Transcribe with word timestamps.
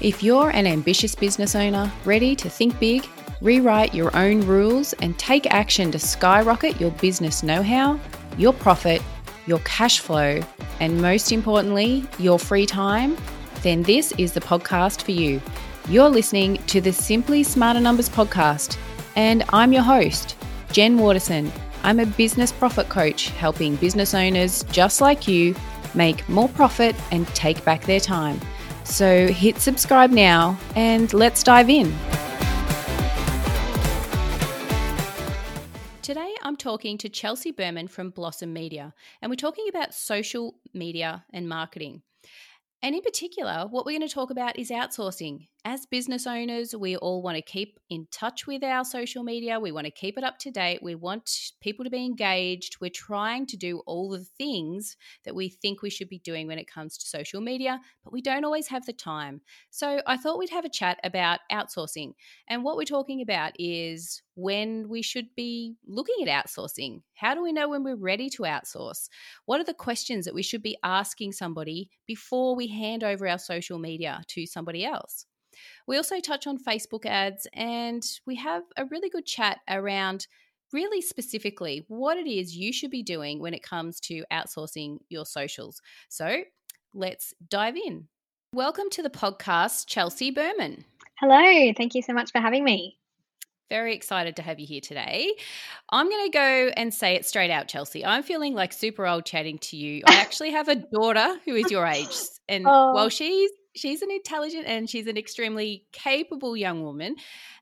If 0.00 0.22
you're 0.22 0.50
an 0.50 0.68
ambitious 0.68 1.16
business 1.16 1.56
owner 1.56 1.90
ready 2.04 2.36
to 2.36 2.48
think 2.48 2.78
big, 2.78 3.04
rewrite 3.40 3.92
your 3.92 4.16
own 4.16 4.42
rules, 4.42 4.92
and 4.94 5.18
take 5.18 5.52
action 5.52 5.90
to 5.90 5.98
skyrocket 5.98 6.80
your 6.80 6.92
business 6.92 7.42
know 7.42 7.64
how, 7.64 7.98
your 8.36 8.52
profit, 8.52 9.02
your 9.48 9.58
cash 9.60 9.98
flow, 9.98 10.40
and 10.78 11.02
most 11.02 11.32
importantly, 11.32 12.04
your 12.20 12.38
free 12.38 12.64
time, 12.64 13.16
then 13.62 13.82
this 13.82 14.12
is 14.18 14.32
the 14.32 14.40
podcast 14.40 15.02
for 15.02 15.10
you. 15.10 15.42
You're 15.88 16.08
listening 16.08 16.58
to 16.68 16.80
the 16.80 16.92
Simply 16.92 17.42
Smarter 17.42 17.80
Numbers 17.80 18.08
podcast, 18.08 18.76
and 19.16 19.42
I'm 19.48 19.72
your 19.72 19.82
host, 19.82 20.36
Jen 20.70 20.98
Waterson. 20.98 21.50
I'm 21.82 21.98
a 21.98 22.06
business 22.06 22.52
profit 22.52 22.88
coach 22.88 23.30
helping 23.30 23.74
business 23.74 24.14
owners 24.14 24.62
just 24.70 25.00
like 25.00 25.26
you 25.26 25.56
make 25.94 26.28
more 26.28 26.48
profit 26.50 26.94
and 27.10 27.26
take 27.28 27.64
back 27.64 27.82
their 27.82 27.98
time. 27.98 28.40
So 28.88 29.28
hit 29.28 29.58
subscribe 29.60 30.10
now 30.10 30.58
and 30.74 31.12
let's 31.12 31.42
dive 31.42 31.68
in. 31.68 31.94
Today, 36.00 36.34
I'm 36.42 36.56
talking 36.56 36.96
to 36.98 37.10
Chelsea 37.10 37.52
Berman 37.52 37.88
from 37.88 38.08
Blossom 38.08 38.54
Media, 38.54 38.94
and 39.20 39.30
we're 39.30 39.36
talking 39.36 39.66
about 39.68 39.92
social 39.92 40.54
media 40.72 41.22
and 41.34 41.46
marketing. 41.46 42.00
And 42.82 42.94
in 42.94 43.02
particular, 43.02 43.66
what 43.68 43.84
we're 43.84 43.98
going 43.98 44.08
to 44.08 44.14
talk 44.14 44.30
about 44.30 44.58
is 44.58 44.70
outsourcing. 44.70 45.48
As 45.64 45.86
business 45.86 46.26
owners, 46.26 46.74
we 46.74 46.96
all 46.96 47.20
want 47.20 47.36
to 47.36 47.42
keep 47.42 47.80
in 47.90 48.06
touch 48.12 48.46
with 48.46 48.62
our 48.62 48.84
social 48.84 49.24
media. 49.24 49.58
We 49.58 49.72
want 49.72 49.86
to 49.86 49.90
keep 49.90 50.16
it 50.16 50.22
up 50.24 50.38
to 50.38 50.50
date. 50.50 50.82
We 50.82 50.94
want 50.94 51.30
people 51.60 51.84
to 51.84 51.90
be 51.90 52.04
engaged. 52.04 52.76
We're 52.80 52.90
trying 52.90 53.44
to 53.46 53.56
do 53.56 53.82
all 53.84 54.08
the 54.08 54.24
things 54.24 54.96
that 55.24 55.34
we 55.34 55.48
think 55.48 55.82
we 55.82 55.90
should 55.90 56.08
be 56.08 56.20
doing 56.20 56.46
when 56.46 56.58
it 56.58 56.70
comes 56.70 56.96
to 56.98 57.06
social 57.06 57.40
media, 57.40 57.80
but 58.04 58.12
we 58.12 58.22
don't 58.22 58.44
always 58.44 58.68
have 58.68 58.86
the 58.86 58.92
time. 58.92 59.40
So 59.70 60.00
I 60.06 60.16
thought 60.16 60.38
we'd 60.38 60.48
have 60.50 60.64
a 60.64 60.70
chat 60.70 61.00
about 61.02 61.40
outsourcing. 61.50 62.12
And 62.48 62.62
what 62.62 62.76
we're 62.76 62.84
talking 62.84 63.20
about 63.20 63.52
is 63.58 64.22
when 64.36 64.88
we 64.88 65.02
should 65.02 65.26
be 65.36 65.74
looking 65.86 66.26
at 66.26 66.46
outsourcing. 66.46 67.02
How 67.14 67.34
do 67.34 67.42
we 67.42 67.52
know 67.52 67.68
when 67.68 67.82
we're 67.82 67.96
ready 67.96 68.30
to 68.30 68.44
outsource? 68.44 69.08
What 69.44 69.60
are 69.60 69.64
the 69.64 69.74
questions 69.74 70.24
that 70.24 70.34
we 70.34 70.42
should 70.44 70.62
be 70.62 70.78
asking 70.84 71.32
somebody 71.32 71.90
before 72.06 72.54
we 72.54 72.68
hand 72.68 73.02
over 73.02 73.26
our 73.26 73.38
social 73.38 73.80
media 73.80 74.22
to 74.28 74.46
somebody 74.46 74.84
else? 74.84 75.26
We 75.86 75.96
also 75.96 76.20
touch 76.20 76.46
on 76.46 76.58
Facebook 76.58 77.06
ads 77.06 77.46
and 77.52 78.04
we 78.26 78.36
have 78.36 78.62
a 78.76 78.84
really 78.86 79.08
good 79.08 79.26
chat 79.26 79.58
around 79.68 80.26
really 80.72 81.00
specifically 81.00 81.84
what 81.88 82.16
it 82.16 82.26
is 82.26 82.56
you 82.56 82.72
should 82.72 82.90
be 82.90 83.02
doing 83.02 83.40
when 83.40 83.54
it 83.54 83.62
comes 83.62 84.00
to 84.00 84.24
outsourcing 84.32 84.98
your 85.08 85.24
socials. 85.24 85.80
So 86.08 86.42
let's 86.94 87.32
dive 87.48 87.76
in. 87.76 88.08
Welcome 88.54 88.90
to 88.92 89.02
the 89.02 89.10
podcast, 89.10 89.86
Chelsea 89.86 90.30
Berman. 90.30 90.84
Hello, 91.20 91.72
thank 91.76 91.94
you 91.94 92.02
so 92.02 92.12
much 92.12 92.32
for 92.32 92.40
having 92.40 92.64
me. 92.64 92.98
Very 93.68 93.94
excited 93.94 94.36
to 94.36 94.42
have 94.42 94.58
you 94.58 94.66
here 94.66 94.80
today. 94.80 95.34
I'm 95.90 96.08
going 96.08 96.24
to 96.24 96.30
go 96.30 96.70
and 96.74 96.92
say 96.92 97.14
it 97.14 97.26
straight 97.26 97.50
out, 97.50 97.68
Chelsea. 97.68 98.04
I'm 98.04 98.22
feeling 98.22 98.54
like 98.54 98.72
super 98.72 99.06
old 99.06 99.26
chatting 99.26 99.58
to 99.58 99.76
you. 99.76 100.02
I 100.06 100.14
actually 100.16 100.52
have 100.52 100.68
a 100.68 100.76
daughter 100.76 101.36
who 101.44 101.54
is 101.54 101.70
your 101.70 101.86
age, 101.86 102.16
and 102.48 102.64
oh. 102.66 102.92
while 102.94 103.10
she's 103.10 103.50
she's 103.74 104.02
an 104.02 104.10
intelligent 104.10 104.66
and 104.66 104.88
she's 104.88 105.06
an 105.06 105.16
extremely 105.16 105.86
capable 105.92 106.56
young 106.56 106.82
woman, 106.82 107.16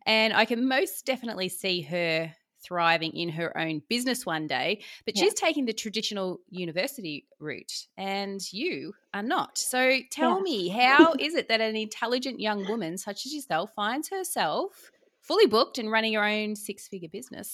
and 0.07 0.33
I 0.33 0.45
can 0.45 0.69
most 0.69 1.07
definitely 1.07 1.49
see 1.49 1.83
her 1.83 2.33
thriving 2.65 3.13
in 3.13 3.29
her 3.29 3.57
own 3.57 3.81
business 3.89 4.27
one 4.27 4.47
day. 4.47 4.83
But 5.05 5.17
yeah. 5.17 5.25
she's 5.25 5.35
taking 5.35 5.67
the 5.67 5.73
traditional 5.73 6.41
university 6.51 7.27
route, 7.39 7.87
and 7.97 8.41
you 8.53 8.95
are 9.15 9.23
not. 9.23 9.59
So 9.59 9.99
tell 10.11 10.41
me, 10.41 10.69
how 10.81 11.15
is 11.19 11.35
it 11.35 11.49
that 11.49 11.61
an 11.61 11.77
intelligent 11.77 12.41
young 12.41 12.67
woman 12.69 12.99
such 12.99 13.27
as 13.27 13.35
yourself 13.35 13.71
finds 13.75 14.09
herself? 14.09 14.91
fully 15.27 15.47
booked 15.47 15.79
and 15.79 15.91
running 15.91 16.13
your 16.13 16.25
own 16.25 16.55
six 16.55 16.87
figure 16.87 17.09
business 17.13 17.53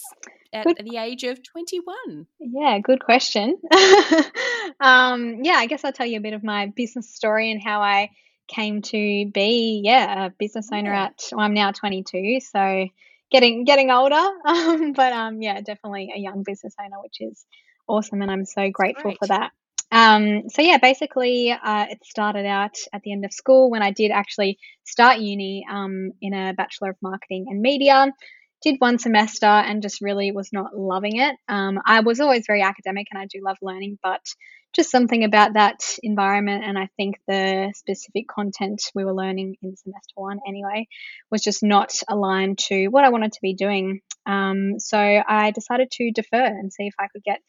at 0.53 0.65
good. 0.65 0.77
the 0.85 0.97
age 0.97 1.23
of 1.23 1.41
21? 1.43 2.27
Yeah, 2.39 2.77
good 2.79 3.03
question. 3.03 3.57
um, 4.79 5.39
yeah, 5.43 5.55
I 5.55 5.65
guess 5.67 5.83
I'll 5.83 5.91
tell 5.91 6.05
you 6.05 6.17
a 6.17 6.21
bit 6.21 6.33
of 6.33 6.43
my 6.43 6.67
business 6.67 7.13
story 7.13 7.51
and 7.51 7.61
how 7.61 7.81
I 7.81 8.11
came 8.47 8.81
to 8.81 9.25
be, 9.31 9.81
yeah, 9.83 10.25
a 10.25 10.29
business 10.29 10.69
owner 10.71 10.91
yeah. 10.91 11.05
at, 11.05 11.23
well, 11.31 11.41
I'm 11.41 11.53
now 11.53 11.71
22. 11.71 12.39
So 12.41 12.87
getting, 13.31 13.63
getting 13.65 13.91
older. 13.91 14.15
Um, 14.45 14.93
but 14.93 15.13
um, 15.13 15.41
yeah, 15.41 15.61
definitely 15.61 16.11
a 16.15 16.19
young 16.19 16.43
business 16.43 16.75
owner, 16.79 17.01
which 17.01 17.17
is 17.19 17.45
awesome. 17.87 18.21
And 18.21 18.31
I'm 18.31 18.45
so 18.45 18.69
grateful 18.69 19.13
for 19.19 19.27
that. 19.27 19.51
Um, 19.91 20.49
so 20.49 20.63
yeah, 20.63 20.79
basically, 20.79 21.51
uh, 21.51 21.85
it 21.89 22.03
started 22.03 22.47
out 22.47 22.75
at 22.91 23.03
the 23.03 23.11
end 23.11 23.25
of 23.25 23.31
school 23.31 23.69
when 23.69 23.83
I 23.83 23.91
did 23.91 24.09
actually 24.09 24.57
start 24.83 25.19
uni 25.19 25.65
um, 25.69 26.11
in 26.19 26.33
a 26.33 26.53
Bachelor 26.53 26.89
of 26.89 26.95
Marketing 27.01 27.45
and 27.49 27.61
Media. 27.61 28.11
Did 28.63 28.77
one 28.79 28.97
semester 28.97 29.45
and 29.45 29.81
just 29.81 30.01
really 30.01 30.31
was 30.31 30.51
not 30.53 30.75
loving 30.75 31.17
it. 31.17 31.35
Um, 31.49 31.79
I 31.85 31.99
was 31.99 32.19
always 32.19 32.45
very 32.47 32.61
academic 32.61 33.07
and 33.11 33.21
I 33.21 33.25
do 33.25 33.41
love 33.43 33.57
learning, 33.61 33.99
but 34.01 34.21
just 34.73 34.89
something 34.89 35.23
about 35.23 35.53
that 35.53 35.83
environment 36.01 36.63
and 36.65 36.77
I 36.77 36.89
think 36.97 37.17
the 37.27 37.71
specific 37.75 38.27
content 38.27 38.81
we 38.95 39.05
were 39.05 39.13
learning 39.13 39.55
in 39.61 39.75
semester 39.75 40.13
one 40.15 40.39
anyway 40.47 40.87
was 41.29 41.41
just 41.41 41.61
not 41.61 41.93
aligned 42.09 42.57
to 42.69 42.87
what 42.87 43.03
I 43.03 43.09
wanted 43.09 43.33
to 43.33 43.41
be 43.41 43.53
doing. 43.53 44.01
Um, 44.25 44.79
so 44.79 44.97
I 44.97 45.51
decided 45.51 45.91
to 45.91 46.11
defer 46.11 46.43
and 46.43 46.73
see 46.73 46.87
if 46.87 46.95
I 46.99 47.07
could 47.07 47.23
get 47.23 47.39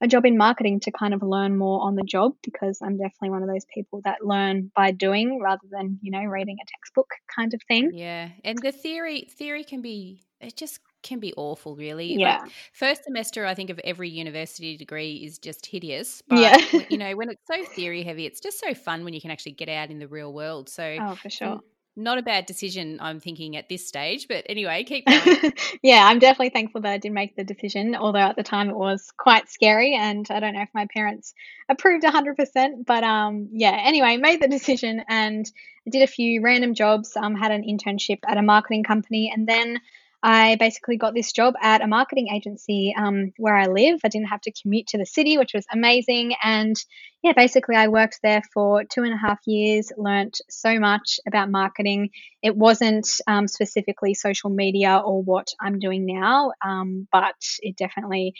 a 0.00 0.06
job 0.06 0.24
in 0.24 0.36
marketing 0.36 0.78
to 0.80 0.92
kind 0.92 1.12
of 1.12 1.22
learn 1.22 1.58
more 1.58 1.82
on 1.82 1.96
the 1.96 2.04
job 2.04 2.32
because 2.44 2.78
I'm 2.82 2.96
definitely 2.96 3.30
one 3.30 3.42
of 3.42 3.48
those 3.48 3.66
people 3.74 4.00
that 4.04 4.24
learn 4.24 4.70
by 4.76 4.92
doing 4.92 5.40
rather 5.42 5.66
than, 5.70 5.98
you 6.02 6.12
know, 6.12 6.22
reading 6.22 6.58
a 6.62 6.66
textbook 6.66 7.08
kind 7.34 7.52
of 7.52 7.60
thing. 7.66 7.90
Yeah. 7.92 8.28
And 8.44 8.58
the 8.62 8.70
theory 8.70 9.28
theory 9.36 9.64
can 9.64 9.82
be 9.82 10.22
it 10.40 10.56
just 10.56 10.80
can 11.02 11.20
be 11.20 11.32
awful 11.36 11.76
really. 11.76 12.14
Yeah. 12.14 12.38
Like 12.38 12.50
first 12.72 13.04
semester 13.04 13.46
I 13.46 13.54
think 13.54 13.70
of 13.70 13.80
every 13.84 14.08
university 14.08 14.76
degree 14.76 15.16
is 15.16 15.38
just 15.38 15.66
hideous. 15.66 16.22
But 16.28 16.38
yeah. 16.38 16.82
you 16.90 16.98
know, 16.98 17.16
when 17.16 17.30
it's 17.30 17.42
so 17.46 17.64
theory 17.64 18.02
heavy, 18.02 18.26
it's 18.26 18.40
just 18.40 18.60
so 18.60 18.74
fun 18.74 19.04
when 19.04 19.14
you 19.14 19.20
can 19.20 19.30
actually 19.30 19.52
get 19.52 19.68
out 19.68 19.90
in 19.90 19.98
the 19.98 20.08
real 20.08 20.32
world. 20.32 20.68
So 20.68 20.96
Oh, 21.00 21.14
for 21.14 21.30
sure 21.30 21.60
not 21.98 22.16
a 22.16 22.22
bad 22.22 22.46
decision, 22.46 22.98
I'm 23.00 23.18
thinking 23.18 23.56
at 23.56 23.68
this 23.68 23.86
stage. 23.86 24.28
But 24.28 24.46
anyway, 24.48 24.84
keep 24.84 25.04
going. 25.06 25.52
yeah, 25.82 26.06
I'm 26.06 26.20
definitely 26.20 26.50
thankful 26.50 26.80
that 26.82 26.92
I 26.92 26.98
did 26.98 27.12
make 27.12 27.36
the 27.36 27.44
decision, 27.44 27.94
although 27.96 28.20
at 28.20 28.36
the 28.36 28.42
time 28.42 28.70
it 28.70 28.76
was 28.76 29.12
quite 29.18 29.50
scary, 29.50 29.94
and 29.94 30.26
I 30.30 30.40
don't 30.40 30.54
know 30.54 30.62
if 30.62 30.70
my 30.72 30.86
parents 30.94 31.34
approved 31.68 32.04
100%. 32.04 32.86
But 32.86 33.02
um, 33.02 33.48
yeah, 33.52 33.76
anyway, 33.82 34.16
made 34.16 34.40
the 34.40 34.48
decision 34.48 35.02
and 35.08 35.50
did 35.90 36.02
a 36.02 36.06
few 36.06 36.40
random 36.40 36.74
jobs. 36.74 37.16
Um, 37.16 37.34
had 37.34 37.50
an 37.50 37.64
internship 37.64 38.18
at 38.26 38.38
a 38.38 38.42
marketing 38.42 38.84
company, 38.84 39.32
and 39.34 39.46
then 39.46 39.80
I 40.22 40.56
basically 40.56 40.96
got 40.96 41.14
this 41.14 41.32
job 41.32 41.54
at 41.62 41.80
a 41.80 41.86
marketing 41.86 42.28
agency 42.34 42.92
um, 42.98 43.32
where 43.36 43.56
I 43.56 43.66
live. 43.66 44.00
I 44.04 44.08
didn't 44.08 44.28
have 44.28 44.40
to 44.42 44.52
commute 44.52 44.88
to 44.88 44.98
the 44.98 45.06
city, 45.06 45.38
which 45.38 45.54
was 45.54 45.64
amazing. 45.72 46.34
And 46.42 46.74
yeah, 47.22 47.32
basically, 47.36 47.76
I 47.76 47.86
worked 47.86 48.18
there 48.22 48.42
for 48.52 48.84
two 48.84 49.04
and 49.04 49.14
a 49.14 49.16
half 49.16 49.38
years, 49.46 49.92
learnt 49.96 50.40
so 50.50 50.80
much 50.80 51.20
about 51.26 51.50
marketing. 51.50 52.10
It 52.42 52.56
wasn't 52.56 53.08
um, 53.28 53.46
specifically 53.46 54.14
social 54.14 54.50
media 54.50 55.00
or 55.04 55.22
what 55.22 55.48
I'm 55.60 55.78
doing 55.78 56.04
now, 56.04 56.52
um, 56.64 57.06
but 57.12 57.36
it 57.60 57.76
definitely 57.76 58.34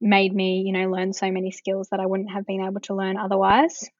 made 0.00 0.34
me, 0.34 0.62
you 0.64 0.72
know, 0.72 0.88
learn 0.90 1.12
so 1.12 1.30
many 1.30 1.50
skills 1.50 1.88
that 1.90 2.00
I 2.00 2.06
wouldn't 2.06 2.32
have 2.32 2.46
been 2.46 2.64
able 2.64 2.80
to 2.82 2.94
learn 2.94 3.18
otherwise. 3.18 3.90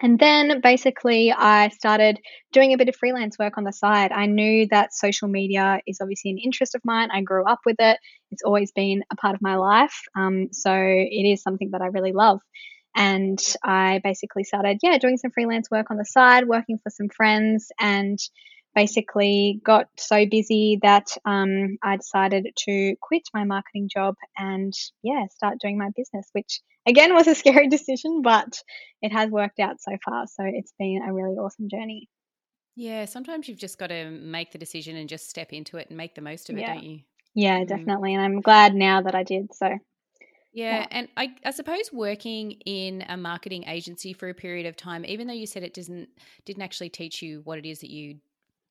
And 0.00 0.18
then 0.18 0.60
basically, 0.60 1.32
I 1.32 1.68
started 1.70 2.20
doing 2.52 2.72
a 2.72 2.78
bit 2.78 2.88
of 2.88 2.94
freelance 2.94 3.36
work 3.38 3.58
on 3.58 3.64
the 3.64 3.72
side. 3.72 4.12
I 4.12 4.26
knew 4.26 4.68
that 4.70 4.94
social 4.94 5.26
media 5.26 5.80
is 5.86 5.98
obviously 6.00 6.30
an 6.30 6.38
interest 6.38 6.76
of 6.76 6.82
mine. 6.84 7.10
I 7.10 7.22
grew 7.22 7.44
up 7.44 7.60
with 7.66 7.76
it, 7.80 7.98
it's 8.30 8.42
always 8.42 8.70
been 8.72 9.02
a 9.10 9.16
part 9.16 9.34
of 9.34 9.42
my 9.42 9.56
life. 9.56 9.98
Um, 10.16 10.48
so 10.52 10.72
it 10.72 11.28
is 11.28 11.42
something 11.42 11.70
that 11.72 11.82
I 11.82 11.86
really 11.86 12.12
love. 12.12 12.40
And 12.96 13.38
I 13.64 14.00
basically 14.04 14.44
started, 14.44 14.78
yeah, 14.82 14.98
doing 14.98 15.18
some 15.18 15.30
freelance 15.32 15.70
work 15.70 15.90
on 15.90 15.96
the 15.96 16.04
side, 16.04 16.48
working 16.48 16.78
for 16.78 16.90
some 16.90 17.08
friends, 17.08 17.70
and 17.78 18.18
basically 18.74 19.60
got 19.64 19.86
so 19.96 20.26
busy 20.26 20.78
that 20.82 21.08
um, 21.24 21.78
I 21.82 21.96
decided 21.96 22.46
to 22.66 22.94
quit 23.00 23.22
my 23.34 23.44
marketing 23.44 23.88
job 23.92 24.14
and, 24.36 24.72
yeah, 25.02 25.26
start 25.30 25.58
doing 25.60 25.78
my 25.78 25.90
business, 25.96 26.28
which 26.32 26.60
again 26.88 27.14
was 27.14 27.26
a 27.26 27.34
scary 27.34 27.68
decision, 27.76 28.22
but 28.22 28.60
it 29.02 29.12
has 29.12 29.30
worked 29.30 29.60
out 29.60 29.80
so 29.80 29.96
far. 30.04 30.26
So 30.26 30.44
it's 30.44 30.72
been 30.78 31.02
a 31.06 31.12
really 31.12 31.36
awesome 31.36 31.68
journey. 31.68 32.08
Yeah, 32.74 33.04
sometimes 33.06 33.48
you've 33.48 33.58
just 33.58 33.78
got 33.78 33.88
to 33.88 34.10
make 34.10 34.52
the 34.52 34.58
decision 34.58 34.96
and 34.96 35.08
just 35.08 35.28
step 35.28 35.52
into 35.52 35.78
it 35.78 35.88
and 35.88 35.96
make 35.96 36.14
the 36.14 36.20
most 36.20 36.48
of 36.48 36.56
it, 36.56 36.60
yeah. 36.60 36.74
don't 36.74 36.84
you? 36.84 37.00
Yeah, 37.34 37.60
mm. 37.60 37.68
definitely. 37.68 38.14
And 38.14 38.22
I'm 38.22 38.40
glad 38.40 38.74
now 38.74 39.02
that 39.02 39.14
I 39.14 39.24
did. 39.24 39.52
So 39.54 39.66
yeah, 39.66 40.80
yeah, 40.80 40.86
and 40.90 41.08
I, 41.16 41.34
I, 41.44 41.50
suppose 41.50 41.92
working 41.92 42.52
in 42.64 43.04
a 43.08 43.16
marketing 43.16 43.64
agency 43.66 44.12
for 44.12 44.28
a 44.28 44.34
period 44.34 44.66
of 44.66 44.76
time, 44.76 45.04
even 45.04 45.26
though 45.26 45.34
you 45.34 45.46
said 45.46 45.62
it 45.62 45.74
doesn't 45.74 46.08
didn't 46.46 46.62
actually 46.62 46.88
teach 46.88 47.20
you 47.20 47.42
what 47.44 47.58
it 47.58 47.66
is 47.66 47.80
that 47.80 47.90
you 47.90 48.16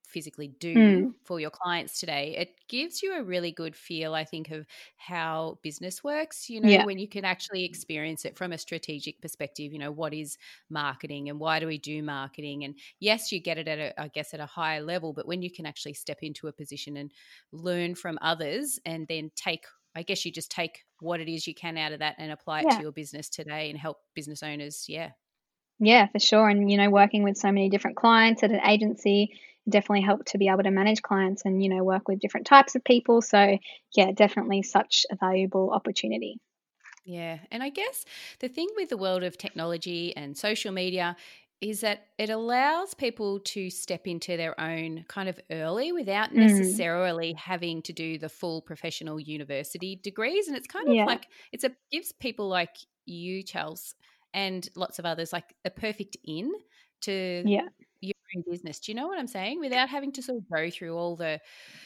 physically 0.08 0.48
do 0.48 0.76
Mm. 0.76 1.14
for 1.26 1.40
your 1.40 1.50
clients 1.52 2.00
today, 2.00 2.36
it 2.38 2.56
gives 2.70 3.04
you 3.04 3.14
a 3.14 3.24
really 3.24 3.52
good 3.52 3.76
feel, 3.76 4.14
I 4.14 4.24
think, 4.24 4.50
of 4.52 4.66
how 4.96 5.60
business 5.64 6.04
works. 6.04 6.50
You 6.50 6.62
know, 6.62 6.80
Yeah. 6.80 6.84
when 6.84 6.98
you 6.98 7.08
can 7.08 7.26
actually 7.26 7.66
experience 7.66 8.26
it 8.26 8.38
from 8.38 8.54
a 8.54 8.58
strategic 8.58 9.22
perspective, 9.22 9.74
you 9.74 9.80
know, 9.80 9.92
what 9.92 10.14
is 10.14 10.38
marketing 10.70 11.30
and 11.30 11.40
why 11.40 11.60
do 11.60 11.68
we 11.68 11.78
do 11.78 12.02
marketing? 12.04 12.64
And 12.64 12.80
yes, 13.00 13.32
you 13.32 13.42
get 13.42 13.58
it 13.58 13.68
at 13.68 13.80
a, 13.80 14.02
I 14.02 14.08
guess, 14.08 14.34
at 14.34 14.40
a 14.40 14.46
higher 14.46 14.82
level, 14.82 15.14
but 15.14 15.28
when 15.28 15.42
you 15.42 15.52
can 15.52 15.66
actually 15.66 15.94
step 15.94 16.20
into 16.22 16.48
a 16.48 16.54
position 16.54 16.98
and 16.98 17.12
learn 17.52 17.96
from 17.96 18.18
others 18.22 18.80
and 18.86 19.08
then 19.08 19.32
take, 19.36 19.66
I 19.96 20.04
guess 20.04 20.26
you 20.26 20.32
just 20.32 20.52
take 20.52 20.86
what 21.00 21.20
it 21.20 21.28
is 21.30 21.48
you 21.48 21.54
can 21.56 21.78
out 21.78 21.92
of 21.92 22.00
that 22.00 22.16
and 22.18 22.32
apply 22.32 22.62
it 22.62 22.70
Yeah. 22.70 22.72
to 22.72 22.82
your 22.82 22.92
business 22.92 23.30
today 23.30 23.70
and 23.70 23.78
help 23.80 23.98
business 24.16 24.44
owners. 24.44 24.86
Yeah. 24.88 25.12
Yeah, 25.80 26.08
for 26.08 26.20
sure. 26.20 26.50
And, 26.50 26.70
you 26.72 26.78
know, 26.78 26.90
working 26.90 27.24
with 27.24 27.38
so 27.38 27.52
many 27.52 27.70
different 27.70 27.98
clients 27.98 28.44
at 28.44 28.52
an 28.52 28.62
agency 28.66 29.40
definitely 29.70 30.02
helped 30.02 30.28
to 30.30 30.38
be 30.38 30.48
able 30.50 30.64
to 30.64 30.72
manage 30.72 31.02
clients 31.02 31.44
and, 31.46 31.62
you 31.64 31.70
know, 31.70 31.84
work 31.84 32.08
with 32.08 32.20
different 32.20 32.48
types 32.48 32.76
of 32.76 32.84
people. 32.84 33.22
So, 33.22 33.58
yeah, 33.96 34.12
definitely 34.14 34.64
such 34.64 35.06
a 35.12 35.16
valuable 35.16 35.72
opportunity. 35.72 36.40
Yeah. 37.06 37.40
And 37.52 37.64
I 37.64 37.70
guess 37.70 38.06
the 38.40 38.50
thing 38.50 38.68
with 38.76 38.90
the 38.90 38.98
world 38.98 39.24
of 39.24 39.38
technology 39.38 40.16
and 40.16 40.38
social 40.38 40.72
media 40.72 41.16
is 41.62 41.82
that 41.82 42.08
it 42.20 42.30
allows 42.30 42.94
people 42.94 43.40
to 43.40 43.70
step 43.70 44.06
into 44.06 44.38
their 44.38 44.60
own 44.60 45.06
kind 45.08 45.28
of 45.28 45.40
early 45.50 45.92
without 45.92 46.36
Mm. 46.36 46.36
necessarily 46.36 47.34
having 47.34 47.82
to 47.84 47.94
do 47.94 48.18
the 48.20 48.30
full 48.30 48.62
professional 48.62 49.20
university 49.20 49.96
degrees. 50.04 50.48
And 50.48 50.56
it's 50.56 50.68
kind 50.68 50.88
of 50.90 50.98
Yeah. 50.98 51.06
like 51.06 51.28
it's 51.52 51.64
a 51.64 51.72
gives 51.92 52.12
people 52.12 52.48
like 52.48 52.76
you, 53.06 53.42
Charles, 53.42 53.96
and 54.34 54.68
lots 54.76 55.00
of 55.00 55.06
others 55.06 55.34
like 55.34 55.56
a 55.66 55.72
perfect 55.72 56.18
in 56.26 56.52
to 57.02 57.44
Yeah. 57.44 57.68
Business. 58.50 58.80
Do 58.80 58.92
you 58.92 58.96
know 58.96 59.08
what 59.08 59.20
I'm 59.20 59.28
saying? 59.28 59.60
Without 59.60 59.90
having 59.90 60.12
to 60.14 60.22
sort 60.22 60.40
of 60.40 60.50
go 60.50 60.70
through 60.70 60.96
all 60.98 61.16
the 61.16 61.40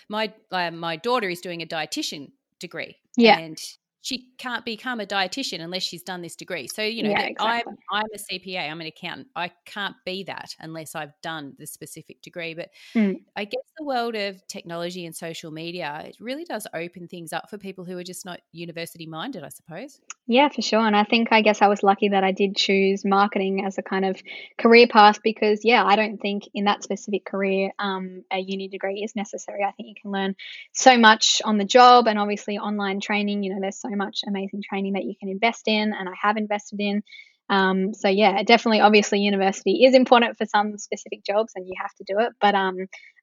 my 0.09 0.33
uh, 0.51 0.71
my 0.71 0.95
daughter 0.98 1.30
is 1.30 1.42
doing 1.42 1.62
a 1.62 1.65
dietitian 1.65 2.31
degree 2.59 2.98
Yeah. 3.18 3.38
and 3.39 3.57
she 4.03 4.30
can't 4.39 4.65
become 4.65 5.00
a 5.00 5.06
dietitian 5.06 5.62
unless 5.62 5.83
she's 5.83 6.01
done 6.01 6.24
this 6.24 6.36
degree. 6.36 6.68
So, 6.68 6.81
you 6.81 7.03
know, 7.03 7.12
Yeah, 7.12 7.21
exactly. 7.21 7.48
I'm 7.48 7.77
I'm 7.92 8.07
a 8.15 8.18
CPA, 8.18 8.68
I'm 8.69 8.81
an 8.81 8.88
accountant. 8.88 9.27
I 9.36 9.51
can't 9.65 9.95
be 10.06 10.24
that 10.24 10.56
unless 10.59 10.95
I've 10.95 11.13
done 11.21 11.56
the 11.59 11.68
specific 11.68 12.21
degree. 12.24 12.56
But 12.56 12.69
Mm. 12.95 13.24
I 13.36 13.45
guess 13.45 13.62
the 13.77 13.86
world 13.86 14.15
of 14.15 14.45
technology 14.48 15.06
and 15.06 15.15
social 15.15 15.51
media, 15.51 16.01
it 16.07 16.18
really 16.19 16.45
does 16.45 16.65
open 16.74 17.07
things 17.07 17.31
up 17.31 17.50
for 17.50 17.59
people 17.59 17.86
who 17.86 17.95
are 17.98 18.03
just 18.03 18.25
not 18.25 18.42
university 18.51 19.06
minded, 19.06 19.44
I 19.44 19.50
suppose. 19.50 20.01
Yeah, 20.31 20.47
for 20.47 20.61
sure. 20.61 20.79
And 20.79 20.95
I 20.95 21.03
think 21.03 21.27
I 21.31 21.41
guess 21.41 21.61
I 21.61 21.67
was 21.67 21.83
lucky 21.83 22.07
that 22.07 22.23
I 22.23 22.31
did 22.31 22.55
choose 22.55 23.03
marketing 23.03 23.65
as 23.65 23.77
a 23.77 23.81
kind 23.81 24.05
of 24.05 24.15
career 24.57 24.87
path 24.87 25.19
because, 25.21 25.65
yeah, 25.65 25.83
I 25.83 25.97
don't 25.97 26.19
think 26.19 26.43
in 26.53 26.63
that 26.65 26.83
specific 26.83 27.25
career 27.25 27.71
um, 27.79 28.23
a 28.31 28.39
uni 28.39 28.69
degree 28.69 29.01
is 29.03 29.13
necessary. 29.13 29.61
I 29.65 29.71
think 29.73 29.89
you 29.89 29.95
can 30.01 30.11
learn 30.11 30.35
so 30.71 30.97
much 30.97 31.41
on 31.43 31.57
the 31.57 31.65
job 31.65 32.07
and 32.07 32.17
obviously 32.17 32.57
online 32.57 33.01
training. 33.01 33.43
You 33.43 33.53
know, 33.53 33.59
there's 33.59 33.81
so 33.81 33.89
much 33.89 34.21
amazing 34.25 34.61
training 34.69 34.93
that 34.93 35.03
you 35.03 35.15
can 35.19 35.27
invest 35.27 35.67
in, 35.67 35.91
and 35.91 36.07
I 36.07 36.13
have 36.21 36.37
invested 36.37 36.79
in. 36.79 37.03
Um, 37.49 37.93
so 37.93 38.07
yeah, 38.07 38.41
definitely, 38.43 38.79
obviously, 38.79 39.19
university 39.19 39.83
is 39.83 39.93
important 39.93 40.37
for 40.37 40.45
some 40.45 40.77
specific 40.77 41.25
jobs, 41.25 41.51
and 41.57 41.67
you 41.67 41.73
have 41.81 41.93
to 41.95 42.05
do 42.07 42.19
it. 42.19 42.31
But 42.39 42.55
um, 42.55 42.77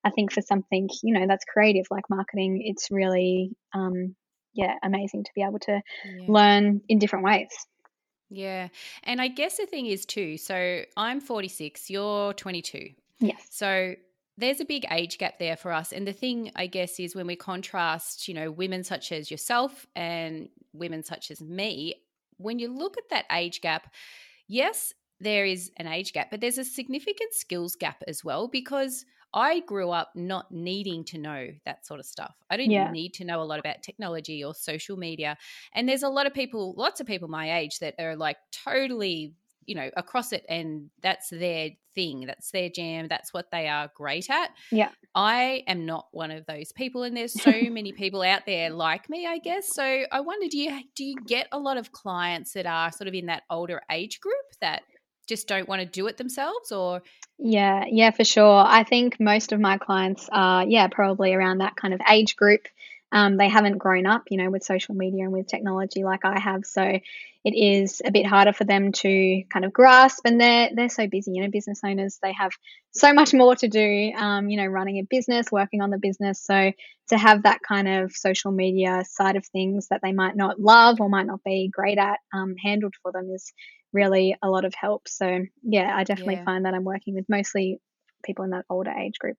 I 0.04 0.10
think 0.10 0.30
for 0.30 0.42
something 0.42 0.90
you 1.02 1.18
know 1.18 1.26
that's 1.26 1.46
creative 1.46 1.86
like 1.90 2.04
marketing, 2.10 2.60
it's 2.66 2.88
really 2.90 3.56
um, 3.74 4.14
yeah 4.54 4.74
amazing 4.82 5.24
to 5.24 5.30
be 5.34 5.42
able 5.42 5.58
to 5.60 5.80
Yeah. 6.04 6.26
learn 6.28 6.80
in 6.88 6.98
different 6.98 7.24
ways. 7.24 7.48
Yeah. 8.30 8.68
And 9.04 9.20
I 9.20 9.28
guess 9.28 9.56
the 9.56 9.66
thing 9.66 9.86
is, 9.86 10.04
too, 10.04 10.36
so 10.36 10.82
I'm 10.96 11.20
46, 11.20 11.88
you're 11.88 12.34
22. 12.34 12.90
Yes. 13.20 13.46
So 13.50 13.94
there's 14.36 14.60
a 14.60 14.64
big 14.66 14.84
age 14.90 15.18
gap 15.18 15.38
there 15.38 15.56
for 15.56 15.72
us. 15.72 15.92
And 15.92 16.06
the 16.06 16.12
thing, 16.12 16.52
I 16.54 16.66
guess, 16.66 17.00
is 17.00 17.16
when 17.16 17.26
we 17.26 17.36
contrast, 17.36 18.28
you 18.28 18.34
know, 18.34 18.50
women 18.50 18.84
such 18.84 19.12
as 19.12 19.30
yourself 19.30 19.86
and 19.96 20.48
women 20.72 21.02
such 21.02 21.30
as 21.30 21.40
me, 21.40 21.94
when 22.36 22.58
you 22.58 22.68
look 22.72 22.98
at 22.98 23.08
that 23.10 23.24
age 23.32 23.60
gap, 23.62 23.92
yes, 24.46 24.92
there 25.20 25.44
is 25.44 25.72
an 25.78 25.88
age 25.88 26.12
gap, 26.12 26.30
but 26.30 26.40
there's 26.40 26.58
a 26.58 26.64
significant 26.64 27.32
skills 27.32 27.74
gap 27.76 28.04
as 28.06 28.22
well 28.22 28.46
because 28.46 29.04
I 29.34 29.60
grew 29.60 29.90
up 29.90 30.12
not 30.14 30.50
needing 30.50 31.04
to 31.06 31.18
know 31.18 31.48
that 31.64 31.86
sort 31.86 32.00
of 32.00 32.06
stuff. 32.06 32.34
I 32.50 32.56
didn't 32.56 32.70
Yeah. 32.72 32.90
need 32.90 33.14
to 33.14 33.24
know 33.24 33.42
a 33.42 33.44
lot 33.44 33.58
about 33.60 33.82
technology 33.82 34.42
or 34.42 34.54
social 34.54 34.96
media. 34.96 35.36
And 35.74 35.88
there's 35.88 36.02
a 36.02 36.08
lot 36.08 36.26
of 36.26 36.34
people, 36.34 36.74
lots 36.76 37.00
of 37.00 37.06
people 37.06 37.28
my 37.28 37.58
age 37.58 37.78
that 37.80 37.94
are 37.98 38.16
like 38.16 38.38
totally, 38.52 39.34
you 39.66 39.74
know, 39.74 39.90
across 39.96 40.32
it 40.32 40.46
and 40.48 40.90
that's 41.02 41.28
their 41.30 41.70
thing, 41.94 42.22
that's 42.26 42.50
their 42.52 42.70
jam, 42.70 43.06
that's 43.08 43.34
what 43.34 43.50
they 43.50 43.68
are 43.68 43.90
great 43.94 44.30
at. 44.30 44.50
Yeah. 44.70 44.92
I 45.14 45.64
am 45.66 45.84
not 45.84 46.08
one 46.12 46.30
of 46.30 46.46
those 46.46 46.72
people 46.72 47.02
and 47.02 47.16
there's 47.16 47.34
so 47.34 47.50
many 47.70 47.92
people 47.92 48.22
out 48.22 48.46
there 48.46 48.70
like 48.70 49.10
me, 49.10 49.26
I 49.26 49.38
guess. 49.38 49.74
So 49.74 50.04
I 50.10 50.20
wonder 50.20 50.46
do 50.48 50.58
you 50.58 50.82
do 50.94 51.04
you 51.04 51.16
get 51.26 51.48
a 51.52 51.58
lot 51.58 51.76
of 51.76 51.92
clients 51.92 52.52
that 52.54 52.66
are 52.66 52.90
sort 52.92 53.08
of 53.08 53.14
in 53.14 53.26
that 53.26 53.42
older 53.50 53.82
age 53.90 54.20
group 54.20 54.46
that 54.60 54.82
just 55.28 55.46
don't 55.46 55.68
want 55.68 55.80
to 55.80 55.86
do 55.86 56.06
it 56.06 56.16
themselves 56.16 56.72
or 56.72 57.02
Yeah, 57.38 57.84
yeah, 57.88 58.10
for 58.10 58.24
sure. 58.24 58.64
I 58.66 58.82
think 58.82 59.20
most 59.20 59.52
of 59.52 59.60
my 59.60 59.78
clients 59.78 60.28
are, 60.32 60.64
yeah, 60.64 60.88
probably 60.88 61.34
around 61.34 61.58
that 61.58 61.76
kind 61.76 61.94
of 61.94 62.00
age 62.10 62.34
group. 62.36 62.62
Um, 63.12 63.36
they 63.36 63.48
haven't 63.48 63.78
grown 63.78 64.06
up, 64.06 64.24
you 64.30 64.36
know, 64.36 64.50
with 64.50 64.64
social 64.64 64.94
media 64.94 65.24
and 65.24 65.32
with 65.32 65.46
technology 65.46 66.04
like 66.04 66.24
I 66.24 66.38
have, 66.38 66.66
so 66.66 66.82
it 67.44 67.54
is 67.54 68.02
a 68.04 68.10
bit 68.10 68.26
harder 68.26 68.52
for 68.52 68.64
them 68.64 68.92
to 68.92 69.42
kind 69.50 69.64
of 69.64 69.72
grasp. 69.72 70.26
And 70.26 70.38
they're 70.38 70.68
they're 70.74 70.90
so 70.90 71.06
busy, 71.06 71.32
you 71.32 71.42
know, 71.42 71.50
business 71.50 71.80
owners. 71.84 72.18
They 72.22 72.32
have 72.32 72.50
so 72.90 73.14
much 73.14 73.32
more 73.32 73.54
to 73.56 73.68
do, 73.68 74.12
um, 74.14 74.50
you 74.50 74.58
know, 74.58 74.66
running 74.66 74.98
a 74.98 75.04
business, 75.08 75.50
working 75.50 75.80
on 75.80 75.88
the 75.88 75.98
business. 75.98 76.42
So 76.44 76.72
to 77.08 77.16
have 77.16 77.44
that 77.44 77.60
kind 77.66 77.88
of 77.88 78.12
social 78.12 78.52
media 78.52 79.04
side 79.08 79.36
of 79.36 79.46
things 79.46 79.88
that 79.88 80.00
they 80.02 80.12
might 80.12 80.36
not 80.36 80.60
love 80.60 81.00
or 81.00 81.08
might 81.08 81.26
not 81.26 81.42
be 81.42 81.70
great 81.72 81.96
at 81.96 82.18
um, 82.34 82.56
handled 82.62 82.94
for 83.02 83.12
them 83.12 83.30
is 83.30 83.52
really 83.92 84.36
a 84.42 84.50
lot 84.50 84.64
of 84.64 84.74
help. 84.74 85.08
So 85.08 85.44
yeah, 85.62 85.94
I 85.96 86.04
definitely 86.04 86.40
Yeah. 86.40 86.44
find 86.44 86.64
that 86.64 86.74
I'm 86.74 86.84
working 86.84 87.14
with 87.14 87.28
mostly 87.28 87.80
people 88.24 88.44
in 88.44 88.50
that 88.50 88.66
older 88.70 88.90
age 88.90 89.18
group. 89.18 89.36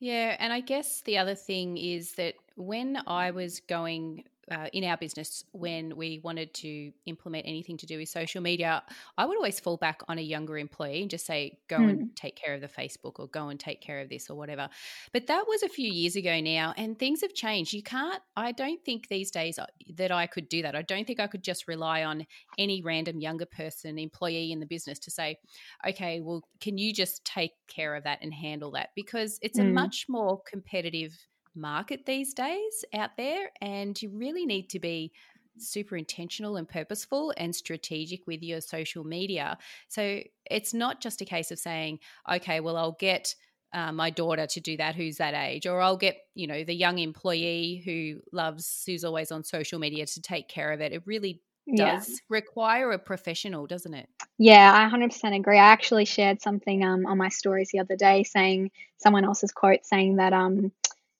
Yeah, 0.00 0.36
and 0.38 0.52
I 0.52 0.60
guess 0.60 1.02
the 1.02 1.18
other 1.18 1.34
thing 1.34 1.76
is 1.76 2.14
that 2.14 2.34
when 2.56 2.98
I 3.06 3.30
was 3.30 3.60
going 3.60 4.24
uh, 4.50 4.68
in 4.72 4.84
our 4.84 4.96
business, 4.96 5.44
when 5.52 5.96
we 5.96 6.18
wanted 6.18 6.52
to 6.54 6.92
implement 7.06 7.46
anything 7.46 7.76
to 7.78 7.86
do 7.86 7.96
with 7.98 8.08
social 8.08 8.40
media, 8.40 8.82
I 9.16 9.24
would 9.24 9.36
always 9.36 9.60
fall 9.60 9.76
back 9.76 10.00
on 10.08 10.18
a 10.18 10.22
younger 10.22 10.58
employee 10.58 11.00
and 11.02 11.10
just 11.10 11.26
say, 11.26 11.60
go 11.68 11.86
Hmm. 11.86 12.02
and 12.02 12.04
take 12.16 12.36
care 12.36 12.54
of 12.54 12.60
the 12.60 12.68
Facebook 12.68 13.20
or 13.20 13.28
go 13.28 13.48
and 13.48 13.58
take 13.60 13.80
care 13.80 14.00
of 14.00 14.08
this 14.08 14.28
or 14.28 14.36
whatever. 14.36 14.68
But 15.12 15.28
that 15.28 15.46
was 15.46 15.62
a 15.62 15.68
few 15.68 15.88
years 15.88 16.16
ago 16.16 16.40
now, 16.40 16.74
and 16.76 16.98
things 16.98 17.20
have 17.20 17.34
changed. 17.34 17.72
You 17.72 17.82
can't, 17.82 18.22
I 18.36 18.52
don't 18.52 18.84
think 18.84 19.08
these 19.08 19.30
days 19.30 19.58
uh, 19.58 19.66
that 19.94 20.10
I 20.10 20.26
could 20.26 20.48
do 20.48 20.62
that. 20.62 20.74
I 20.74 20.82
don't 20.82 21.06
think 21.06 21.20
I 21.20 21.28
could 21.28 21.44
just 21.44 21.68
rely 21.68 22.02
on 22.02 22.26
any 22.58 22.82
random 22.82 23.20
younger 23.20 23.46
person, 23.46 23.98
employee 23.98 24.50
in 24.52 24.60
the 24.60 24.66
business 24.66 24.98
to 25.00 25.10
say, 25.10 25.38
okay, 25.86 26.20
well, 26.20 26.42
can 26.60 26.78
you 26.78 26.92
just 26.92 27.24
take 27.24 27.52
care 27.68 27.94
of 27.94 28.04
that 28.04 28.18
and 28.22 28.32
handle 28.34 28.70
that? 28.72 28.90
Because 28.96 29.38
it's 29.42 29.58
a 29.58 29.64
Mm. 29.64 29.64
much 29.64 30.06
more 30.08 30.40
competitive 30.42 31.16
market 31.54 32.06
these 32.06 32.34
days 32.34 32.84
out 32.94 33.10
there, 33.16 33.50
and 33.60 34.00
you 34.00 34.10
really 34.10 34.46
need 34.46 34.70
to 34.70 34.80
be 34.80 35.12
super 35.58 35.96
intentional 35.96 36.56
and 36.56 36.68
purposeful 36.68 37.32
and 37.36 37.54
strategic 37.54 38.26
with 38.26 38.42
your 38.42 38.60
social 38.60 39.04
media. 39.04 39.58
So 39.88 40.20
it's 40.50 40.74
not 40.74 41.00
just 41.00 41.20
a 41.20 41.24
case 41.26 41.50
of 41.50 41.58
saying, 41.58 41.98
okay, 42.30 42.60
well, 42.60 42.76
I'll 42.76 42.96
get 42.98 43.34
uh, 43.72 43.92
my 43.92 44.10
daughter 44.10 44.46
to 44.46 44.60
do 44.60 44.76
that 44.76 44.94
who's 44.94 45.16
that 45.18 45.34
age, 45.34 45.66
or 45.66 45.80
I'll 45.80 45.96
get, 45.96 46.18
you 46.34 46.46
know, 46.46 46.64
the 46.64 46.74
young 46.74 46.98
employee 46.98 47.82
who 47.84 48.20
loves, 48.36 48.82
who's 48.86 49.04
always 49.04 49.32
on 49.32 49.44
social 49.44 49.78
media 49.78 50.06
to 50.06 50.22
take 50.22 50.48
care 50.48 50.72
of 50.72 50.80
it. 50.80 50.92
It 50.92 51.02
really 51.06 51.42
Yeah. 51.66 52.04
does 52.04 52.20
require 52.28 52.92
a 52.92 52.98
professional, 52.98 53.66
doesn't 53.66 53.94
it? 53.94 54.08
Yeah, 54.38 54.72
I 54.72 54.82
100% 54.88 55.34
agree. 55.36 55.58
I 55.58 55.66
actually 55.72 56.04
shared 56.04 56.42
something 56.42 56.84
um, 56.84 57.06
on 57.06 57.18
my 57.18 57.28
stories 57.28 57.70
the 57.72 57.80
other 57.80 57.96
day 57.96 58.24
saying 58.24 58.70
someone 58.98 59.24
else's 59.24 59.52
quote 59.52 59.84
saying 59.86 60.16
that 60.16 60.32
um, 60.32 60.72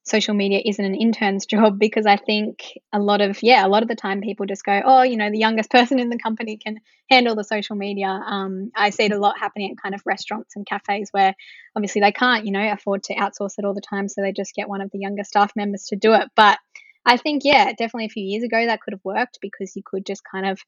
social 0.04 0.34
media 0.34 0.60
isn't 0.64 0.84
an 0.84 0.94
intern's 0.94 1.46
job 1.54 1.78
because 1.78 2.06
I 2.06 2.16
think 2.16 2.78
a 2.92 2.98
lot 2.98 3.20
of, 3.20 3.42
yeah, 3.42 3.66
a 3.66 3.68
lot 3.68 3.82
of 3.82 3.88
the 3.88 3.94
time 3.94 4.20
people 4.20 4.46
just 4.46 4.64
go, 4.64 4.80
oh, 4.84 5.02
you 5.02 5.16
know, 5.16 5.30
the 5.30 5.38
youngest 5.38 5.70
person 5.72 5.98
in 5.98 6.08
the 6.08 6.18
company 6.18 6.56
can 6.56 6.78
handle 7.10 7.34
the 7.34 7.44
social 7.44 7.76
media. 7.76 8.08
Um, 8.08 8.70
I 8.74 8.90
see 8.90 9.04
it 9.04 9.12
a 9.12 9.18
lot 9.18 9.38
happening 9.38 9.70
at 9.72 9.82
kind 9.82 9.94
of 9.94 10.02
restaurants 10.04 10.56
and 10.56 10.66
cafes 10.66 11.08
where 11.12 11.34
obviously 11.76 12.00
they 12.00 12.12
can't, 12.12 12.44
you 12.46 12.52
know, 12.52 12.72
afford 12.72 13.04
to 13.04 13.14
outsource 13.14 13.54
it 13.58 13.64
all 13.64 13.74
the 13.74 13.80
time. 13.80 14.08
So 14.08 14.22
they 14.22 14.32
just 14.32 14.54
get 14.54 14.68
one 14.68 14.80
of 14.80 14.90
the 14.90 14.98
younger 14.98 15.24
staff 15.24 15.52
members 15.56 15.84
to 15.86 15.96
do 15.96 16.14
it. 16.14 16.28
But 16.36 16.58
I 17.04 17.16
think, 17.16 17.42
yeah, 17.44 17.66
definitely 17.70 18.06
a 18.06 18.10
few 18.10 18.24
years 18.24 18.44
ago 18.44 18.64
that 18.64 18.80
could 18.80 18.94
have 18.94 19.04
worked 19.04 19.38
because 19.40 19.74
you 19.76 19.82
could 19.84 20.06
just 20.06 20.22
kind 20.30 20.46
of 20.46 20.60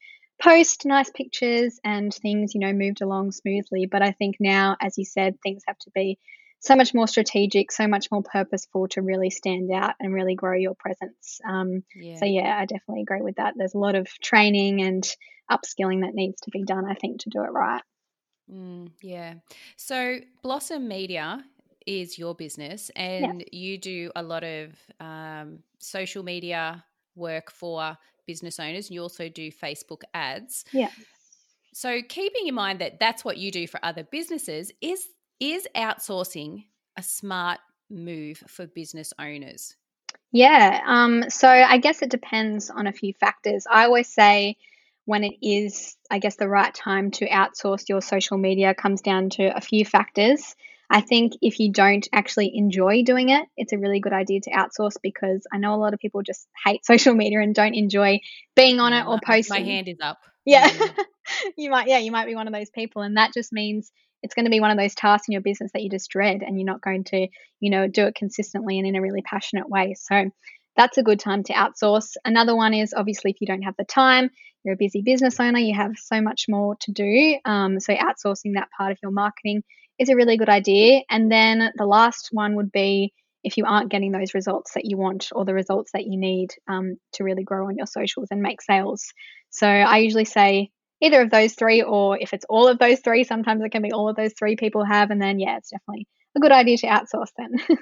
post 0.43 0.85
nice 0.85 1.11
pictures 1.11 1.79
and 1.85 2.13
things, 2.13 2.55
you 2.55 2.61
know, 2.61 2.73
moved 2.73 3.03
along 3.03 3.33
smoothly. 3.33 3.87
But 3.87 4.03
I 4.03 4.13
think 4.13 4.37
now, 4.41 4.77
as 4.81 4.99
you 4.99 5.05
said, 5.05 5.41
things 5.43 5.63
have 5.67 5.79
to 5.79 5.91
be 5.95 6.19
so 6.65 6.75
much 6.75 6.95
more 6.95 7.07
strategic, 7.07 7.71
so 7.71 7.87
much 7.87 8.11
more 8.11 8.23
purposeful 8.23 8.89
to 8.89 9.03
really 9.03 9.29
stand 9.29 9.71
out 9.71 9.95
and 10.01 10.15
really 10.15 10.35
grow 10.35 10.57
your 10.57 10.75
presence. 10.75 11.39
Um, 11.47 11.85
Yeah. 11.95 12.17
so, 12.17 12.25
yeah, 12.25 12.57
I 12.59 12.65
definitely 12.65 13.03
agree 13.03 13.21
with 13.21 13.37
that. 13.37 13.53
There's 13.55 13.75
a 13.75 13.79
lot 13.79 13.95
of 13.95 14.09
training 14.23 14.81
and 14.81 15.07
upskilling 15.51 16.01
that 16.01 16.15
needs 16.15 16.41
to 16.43 16.51
be 16.51 16.65
done, 16.65 16.87
I 16.91 16.95
think, 16.95 17.21
to 17.21 17.29
do 17.29 17.43
it 17.43 17.53
right. 17.53 17.83
Mm, 18.51 18.93
yeah. 19.03 19.35
So 19.77 20.21
Blossom 20.43 20.89
Media 20.89 21.45
is 21.87 22.19
your 22.19 22.35
business, 22.35 22.91
and 22.97 23.41
yes. 23.41 23.49
you 23.53 23.77
do 23.77 24.11
a 24.17 24.23
lot 24.23 24.43
of 24.43 24.73
um, 25.01 25.59
social 25.81 26.23
media 26.23 26.83
work 27.15 27.51
for 27.51 27.97
business 28.27 28.59
owners. 28.59 28.91
You 28.91 29.03
also 29.03 29.29
do 29.29 29.53
Facebook 29.53 30.03
ads. 30.15 30.65
Yeah. 30.73 30.89
So, 31.75 32.01
keeping 32.09 32.47
in 32.47 32.55
mind 32.55 32.79
that 32.79 33.01
that's 33.01 33.25
what 33.25 33.37
you 33.37 33.51
do 33.51 33.67
for 33.67 33.81
other 33.83 34.05
businesses, 34.05 34.73
is 34.81 35.09
is 35.41 35.67
outsourcing 35.77 36.65
a 36.97 37.03
smart 37.03 37.59
move 37.91 38.43
for 38.49 38.67
business 38.67 39.13
owners? 39.19 39.77
Yeah. 40.33 40.81
Um, 40.87 41.31
so 41.31 41.49
I 41.49 41.79
guess 41.79 42.03
it 42.03 42.11
depends 42.11 42.71
on 42.71 42.87
a 42.87 42.93
few 42.93 43.13
factors. 43.15 43.67
I 43.71 43.85
always 43.85 44.13
say 44.13 44.57
when 45.05 45.23
it 45.23 45.35
is, 45.43 45.97
I 46.11 46.19
guess, 46.19 46.37
the 46.37 46.49
right 46.49 46.75
time 46.75 47.11
to 47.13 47.29
outsource 47.29 47.89
your 47.89 48.01
social 48.01 48.39
media 48.39 48.75
comes 48.75 49.01
down 49.01 49.31
to 49.31 49.57
a 49.57 49.61
few 49.61 49.85
factors. 49.85 50.57
I 50.91 51.01
think 51.01 51.35
if 51.41 51.61
you 51.61 51.73
don't 51.73 52.07
actually 52.13 52.57
enjoy 52.57 53.03
doing 53.03 53.31
it, 53.31 53.47
it's 53.57 53.73
a 53.73 53.79
really 53.79 54.01
good 54.01 54.13
idea 54.13 54.41
to 54.43 54.51
outsource 54.51 54.97
because 55.03 55.47
I 55.53 55.59
know 55.59 55.75
a 55.75 55.77
lot 55.77 55.95
of 55.95 56.01
people 56.01 56.23
just 56.23 56.47
hate 56.65 56.85
social 56.87 57.15
media 57.15 57.41
and 57.41 57.55
don't 57.55 57.75
enjoy 57.75 58.21
being 58.55 58.81
on 58.81 58.93
it 58.93 59.07
or 59.07 59.19
posting. 59.25 59.65
My 59.65 59.71
hand 59.71 59.89
is 59.89 59.99
up. 60.01 60.19
Yeah. 60.45 60.69
Mm. 60.69 61.05
you 61.57 61.71
might 61.71 61.89
yeah, 61.89 61.99
you 61.99 62.13
might 62.13 62.27
be 62.27 62.35
one 62.35 62.47
of 62.47 62.53
those 62.53 62.71
people 62.71 63.03
and 63.03 63.17
that 63.17 63.33
just 63.33 63.53
means 63.53 63.93
it's 64.25 64.35
going 64.35 64.47
to 64.47 64.51
be 64.51 64.61
one 64.61 64.71
of 64.71 64.79
those 64.79 64.95
tasks 64.95 65.29
in 65.29 65.33
your 65.33 65.43
business 65.43 65.71
that 65.73 65.83
you 65.83 65.91
just 65.91 66.11
dread 66.11 66.43
and 66.43 66.59
you're 66.59 66.65
not 66.65 66.81
going 66.81 67.05
to, 67.05 67.29
you 67.61 67.71
know, 67.71 67.87
do 67.87 68.07
it 68.07 68.15
consistently 68.15 68.79
and 68.79 68.89
in 68.89 68.97
a 68.97 69.03
really 69.03 69.21
passionate 69.21 69.69
way. 69.69 69.95
So 69.95 70.31
that's 70.77 70.97
a 70.97 71.03
good 71.03 71.21
time 71.21 71.43
to 71.45 71.53
outsource. 71.53 72.17
Another 72.25 72.57
one 72.57 72.73
is 72.73 72.95
obviously 72.97 73.33
if 73.33 73.41
you 73.43 73.47
don't 73.47 73.63
have 73.63 73.77
the 73.77 73.85
time, 73.85 74.31
you're 74.65 74.75
a 74.75 74.79
busy 74.79 75.03
business 75.03 75.39
owner, 75.39 75.59
you 75.59 75.75
have 75.75 75.93
so 75.99 76.23
much 76.23 76.47
more 76.49 76.75
to 76.81 76.91
do. 76.91 77.39
Um, 77.45 77.79
so 77.81 77.95
outsourcing 77.95 78.55
that 78.55 78.71
part 78.77 78.93
of 78.93 78.99
your 79.03 79.13
marketing 79.13 79.63
is 79.99 80.09
a 80.09 80.17
really 80.17 80.39
good 80.39 80.49
idea. 80.49 81.03
And 81.11 81.31
then 81.31 81.71
the 81.77 81.87
last 81.87 82.31
one 82.33 82.57
would 82.57 82.73
be 82.73 83.13
if 83.45 83.59
you 83.59 83.67
aren't 83.67 83.91
getting 83.91 84.11
those 84.11 84.33
results 84.33 84.73
that 84.73 84.87
you 84.87 84.97
want 84.97 85.29
or 85.33 85.45
the 85.45 85.53
results 85.53 85.93
that 85.93 86.07
you 86.07 86.19
need 86.19 86.49
um, 86.67 86.97
to 87.13 87.25
really 87.25 87.45
grow 87.45 87.67
on 87.67 87.77
your 87.77 87.87
socials 87.87 88.29
and 88.31 88.41
make 88.41 88.63
sales. 88.63 89.13
So 89.51 89.69
I 89.69 89.99
usually 89.99 90.25
say 90.25 90.71
either 91.01 91.21
of 91.23 91.31
those 91.31 91.55
three, 91.55 91.83
or 91.83 92.19
if 92.19 92.33
it's 92.33 92.45
all 92.49 92.69
of 92.69 92.79
those 92.79 93.01
three, 93.01 93.25
sometimes 93.25 93.63
it 93.63 93.71
can 93.71 93.83
be 93.83 93.93
all 93.93 94.09
of 94.09 94.17
those 94.17 94.33
three 94.39 94.57
people 94.57 94.85
have. 94.85 95.11
And 95.11 95.21
then, 95.21 95.39
yeah, 95.39 95.57
it's 95.59 95.71
definitely 95.71 96.07
a 96.37 96.41
good 96.41 96.53
idea 96.53 96.79
to 96.79 96.87
outsource 96.87 97.31
then. 97.37 97.57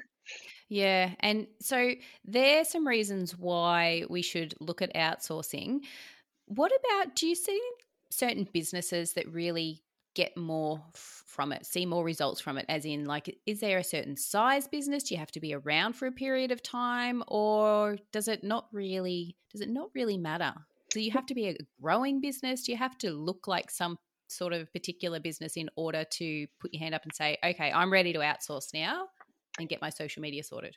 yeah. 0.68 1.10
And 1.20 1.46
so 1.60 1.92
there 2.24 2.60
are 2.60 2.64
some 2.64 2.86
reasons 2.86 3.36
why 3.36 4.04
we 4.08 4.22
should 4.22 4.54
look 4.60 4.82
at 4.82 4.94
outsourcing. 4.94 5.80
What 6.46 6.72
about, 6.72 7.14
do 7.16 7.26
you 7.26 7.34
see 7.34 7.60
certain 8.10 8.48
businesses 8.52 9.14
that 9.14 9.32
really 9.32 9.82
get 10.14 10.36
more 10.36 10.82
from 10.92 11.52
it, 11.52 11.64
see 11.64 11.86
more 11.86 12.04
results 12.04 12.40
from 12.40 12.58
it? 12.58 12.66
As 12.68 12.84
in, 12.84 13.04
like, 13.06 13.38
is 13.46 13.60
there 13.60 13.78
a 13.78 13.84
certain 13.84 14.16
size 14.16 14.66
business? 14.68 15.04
Do 15.04 15.14
you 15.14 15.18
have 15.20 15.32
to 15.32 15.40
be 15.40 15.54
around 15.54 15.94
for 15.94 16.06
a 16.06 16.12
period 16.12 16.50
of 16.50 16.62
time, 16.62 17.22
or 17.28 17.96
does 18.12 18.28
it 18.28 18.44
not 18.44 18.66
really? 18.72 19.36
Does 19.50 19.60
it 19.60 19.70
not 19.70 19.90
really 19.94 20.18
matter? 20.18 20.54
Do 20.92 21.00
you 21.00 21.10
have 21.12 21.26
to 21.26 21.34
be 21.34 21.48
a 21.48 21.56
growing 21.80 22.20
business? 22.20 22.62
Do 22.62 22.72
you 22.72 22.78
have 22.78 22.96
to 22.98 23.10
look 23.10 23.48
like 23.48 23.70
some 23.70 23.98
sort 24.28 24.52
of 24.52 24.72
particular 24.72 25.20
business 25.20 25.56
in 25.56 25.68
order 25.76 26.04
to 26.04 26.46
put 26.60 26.72
your 26.72 26.80
hand 26.80 26.94
up 26.94 27.02
and 27.04 27.14
say, 27.14 27.38
okay, 27.44 27.70
I'm 27.72 27.92
ready 27.92 28.12
to 28.12 28.20
outsource 28.20 28.72
now 28.72 29.06
and 29.58 29.68
get 29.68 29.80
my 29.80 29.90
social 29.90 30.22
media 30.22 30.42
sorted? 30.42 30.76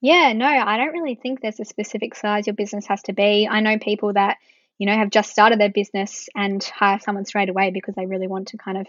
Yeah, 0.00 0.32
no, 0.32 0.46
I 0.46 0.76
don't 0.76 0.92
really 0.92 1.14
think 1.14 1.40
there's 1.40 1.60
a 1.60 1.64
specific 1.64 2.14
size 2.14 2.46
your 2.46 2.54
business 2.54 2.86
has 2.86 3.02
to 3.04 3.12
be. 3.12 3.48
I 3.50 3.60
know 3.60 3.78
people 3.78 4.12
that, 4.12 4.36
you 4.78 4.86
know, 4.86 4.94
have 4.94 5.10
just 5.10 5.30
started 5.30 5.58
their 5.58 5.70
business 5.70 6.28
and 6.34 6.62
hire 6.62 6.98
someone 6.98 7.24
straight 7.24 7.48
away 7.48 7.70
because 7.70 7.94
they 7.94 8.06
really 8.06 8.26
want 8.26 8.48
to 8.48 8.58
kind 8.58 8.76
of 8.76 8.86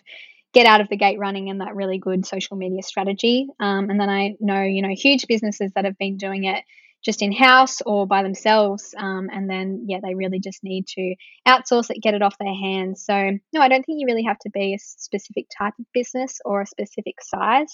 get 0.54 0.66
out 0.66 0.82
of 0.82 0.90
the 0.90 0.98
gate 0.98 1.20
running 1.20 1.48
in 1.48 1.60
that 1.60 1.76
really 1.76 2.00
good 2.00 2.26
social 2.26 2.58
media 2.58 2.82
strategy. 2.82 3.48
Um, 3.60 3.90
and 3.90 4.00
then 4.00 4.10
I 4.10 4.36
know, 4.40 4.64
you 4.64 4.82
know, 4.82 4.94
huge 4.96 5.28
businesses 5.28 5.72
that 5.74 5.86
have 5.86 5.98
been 5.98 6.18
doing 6.18 6.46
it 6.46 6.64
just 7.06 7.22
in 7.22 7.32
house 7.32 7.82
or 7.86 8.08
by 8.08 8.24
themselves. 8.24 8.94
Um, 8.98 9.30
and 9.32 9.48
then, 9.48 9.86
yeah, 9.88 10.00
they 10.04 10.16
really 10.16 10.40
just 10.40 10.64
need 10.64 10.88
to 10.88 11.16
outsource 11.48 11.92
it, 11.92 12.02
get 12.02 12.16
it 12.16 12.24
off 12.24 12.36
their 12.40 12.54
hands. 12.54 13.06
So, 13.06 13.32
no, 13.54 13.62
I 13.62 13.70
don't 13.70 13.86
think 13.86 14.00
you 14.00 14.08
really 14.08 14.24
have 14.24 14.40
to 14.40 14.50
be 14.50 14.74
a 14.74 14.80
specific 14.80 15.46
type 15.56 15.76
of 15.80 15.86
business 15.94 16.40
or 16.44 16.62
a 16.62 16.68
specific 16.68 17.22
size. 17.22 17.74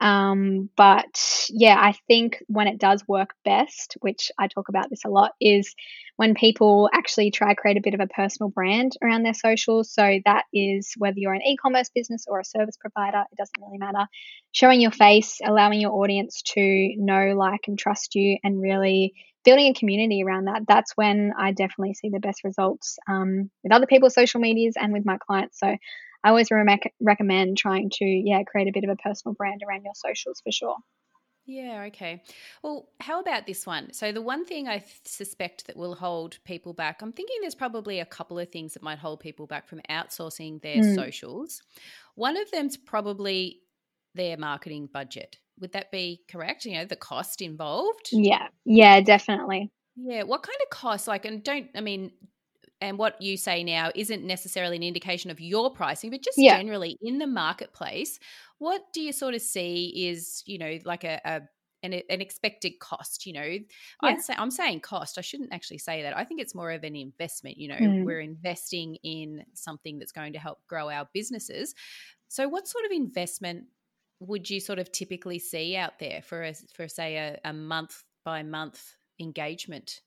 Um, 0.00 0.70
but 0.76 1.46
yeah, 1.50 1.76
I 1.78 1.94
think 2.06 2.42
when 2.46 2.68
it 2.68 2.78
does 2.78 3.06
work 3.08 3.30
best, 3.44 3.96
which 4.00 4.30
I 4.38 4.46
talk 4.46 4.68
about 4.68 4.90
this 4.90 5.04
a 5.04 5.08
lot, 5.08 5.32
is 5.40 5.74
when 6.16 6.34
people 6.34 6.88
actually 6.92 7.30
try 7.30 7.54
create 7.54 7.76
a 7.76 7.82
bit 7.82 7.94
of 7.94 8.00
a 8.00 8.06
personal 8.06 8.50
brand 8.50 8.92
around 9.02 9.22
their 9.22 9.34
socials. 9.34 9.92
So 9.92 10.20
that 10.24 10.44
is 10.52 10.92
whether 10.98 11.18
you're 11.18 11.34
an 11.34 11.42
e-commerce 11.42 11.90
business 11.94 12.26
or 12.28 12.40
a 12.40 12.44
service 12.44 12.76
provider, 12.76 13.24
it 13.30 13.36
doesn't 13.36 13.60
really 13.60 13.78
matter. 13.78 14.06
Showing 14.52 14.80
your 14.80 14.90
face, 14.92 15.40
allowing 15.44 15.80
your 15.80 15.92
audience 15.92 16.42
to 16.54 16.94
know, 16.96 17.34
like, 17.36 17.62
and 17.66 17.78
trust 17.78 18.14
you, 18.14 18.38
and 18.44 18.60
really 18.60 19.14
building 19.44 19.68
a 19.68 19.74
community 19.74 20.22
around 20.22 20.44
that. 20.44 20.62
That's 20.66 20.92
when 20.96 21.32
I 21.38 21.52
definitely 21.52 21.94
see 21.94 22.10
the 22.10 22.20
best 22.20 22.44
results 22.44 22.98
um, 23.08 23.50
with 23.62 23.72
other 23.72 23.86
people's 23.86 24.14
social 24.14 24.40
medias 24.40 24.74
and 24.76 24.92
with 24.92 25.06
my 25.06 25.18
clients. 25.18 25.58
So 25.58 25.76
I 26.24 26.30
always 26.30 26.50
re- 26.50 26.92
recommend 27.00 27.58
trying 27.58 27.90
to 27.90 28.04
yeah 28.04 28.42
create 28.42 28.68
a 28.68 28.72
bit 28.72 28.84
of 28.84 28.90
a 28.90 28.96
personal 28.96 29.34
brand 29.34 29.62
around 29.66 29.84
your 29.84 29.94
socials 29.94 30.40
for 30.42 30.52
sure. 30.52 30.76
Yeah, 31.48 31.84
okay. 31.86 32.22
Well, 32.62 32.90
how 33.00 33.20
about 33.20 33.46
this 33.46 33.66
one? 33.66 33.94
So, 33.94 34.12
the 34.12 34.20
one 34.20 34.44
thing 34.44 34.68
I 34.68 34.84
suspect 35.06 35.66
that 35.66 35.78
will 35.78 35.94
hold 35.94 36.38
people 36.44 36.74
back, 36.74 37.00
I'm 37.00 37.12
thinking 37.12 37.36
there's 37.40 37.54
probably 37.54 38.00
a 38.00 38.04
couple 38.04 38.38
of 38.38 38.50
things 38.50 38.74
that 38.74 38.82
might 38.82 38.98
hold 38.98 39.20
people 39.20 39.46
back 39.46 39.66
from 39.66 39.80
outsourcing 39.88 40.60
their 40.60 40.82
mm. 40.82 40.94
socials. 40.94 41.62
One 42.16 42.36
of 42.36 42.50
them's 42.50 42.76
probably 42.76 43.60
their 44.14 44.36
marketing 44.36 44.90
budget. 44.92 45.38
Would 45.60 45.72
that 45.72 45.90
be 45.90 46.20
correct? 46.30 46.66
You 46.66 46.74
know, 46.74 46.84
the 46.84 46.96
cost 46.96 47.40
involved? 47.40 48.10
Yeah, 48.12 48.48
yeah, 48.66 49.00
definitely. 49.00 49.72
Yeah, 49.96 50.24
what 50.24 50.42
kind 50.42 50.58
of 50.62 50.68
costs? 50.68 51.08
Like, 51.08 51.24
and 51.24 51.42
don't, 51.42 51.68
I 51.74 51.80
mean, 51.80 52.12
and 52.80 52.98
what 52.98 53.20
you 53.20 53.36
say 53.36 53.64
now 53.64 53.90
isn't 53.94 54.24
necessarily 54.24 54.76
an 54.76 54.82
indication 54.82 55.30
of 55.30 55.40
your 55.40 55.72
pricing, 55.72 56.10
but 56.10 56.22
just 56.22 56.38
yeah. 56.38 56.56
generally 56.56 56.96
in 57.02 57.18
the 57.18 57.26
marketplace, 57.26 58.18
what 58.58 58.82
do 58.92 59.00
you 59.00 59.12
sort 59.12 59.34
of 59.34 59.42
see 59.42 60.08
is, 60.08 60.42
you 60.46 60.58
know, 60.58 60.78
like 60.84 61.04
a, 61.04 61.20
a 61.24 61.40
an, 61.82 61.92
an 61.92 62.20
expected 62.20 62.78
cost 62.80 63.24
you 63.24 63.32
know 63.32 63.40
yeah. 63.42 63.60
I'd 64.02 64.20
say, 64.20 64.34
i'm 64.36 64.50
saying 64.50 64.80
cost 64.80 65.16
i 65.16 65.20
shouldn't 65.20 65.52
actually 65.52 65.78
say 65.78 66.02
that 66.02 66.16
i 66.16 66.24
think 66.24 66.40
it's 66.40 66.54
more 66.54 66.72
of 66.72 66.82
an 66.82 66.96
investment 66.96 67.56
you 67.56 67.68
know 67.68 67.76
mm. 67.76 68.04
we're 68.04 68.18
investing 68.18 68.96
in 69.04 69.44
something 69.54 69.96
that's 69.96 70.10
going 70.10 70.32
to 70.32 70.40
help 70.40 70.58
grow 70.66 70.90
our 70.90 71.08
businesses 71.14 71.76
so 72.26 72.48
what 72.48 72.66
sort 72.66 72.84
of 72.84 72.90
investment 72.90 73.64
would 74.20 74.50
you 74.50 74.58
sort 74.58 74.78
of 74.78 74.90
typically 74.90 75.38
see 75.38 75.76
out 75.76 75.98
there 76.00 76.20
for 76.22 76.42
a 76.42 76.54
for 76.74 76.88
say 76.88 77.16
a, 77.16 77.38
a 77.44 77.52
month 77.52 78.02
by 78.24 78.42
month 78.42 78.94
engagement 79.20 80.00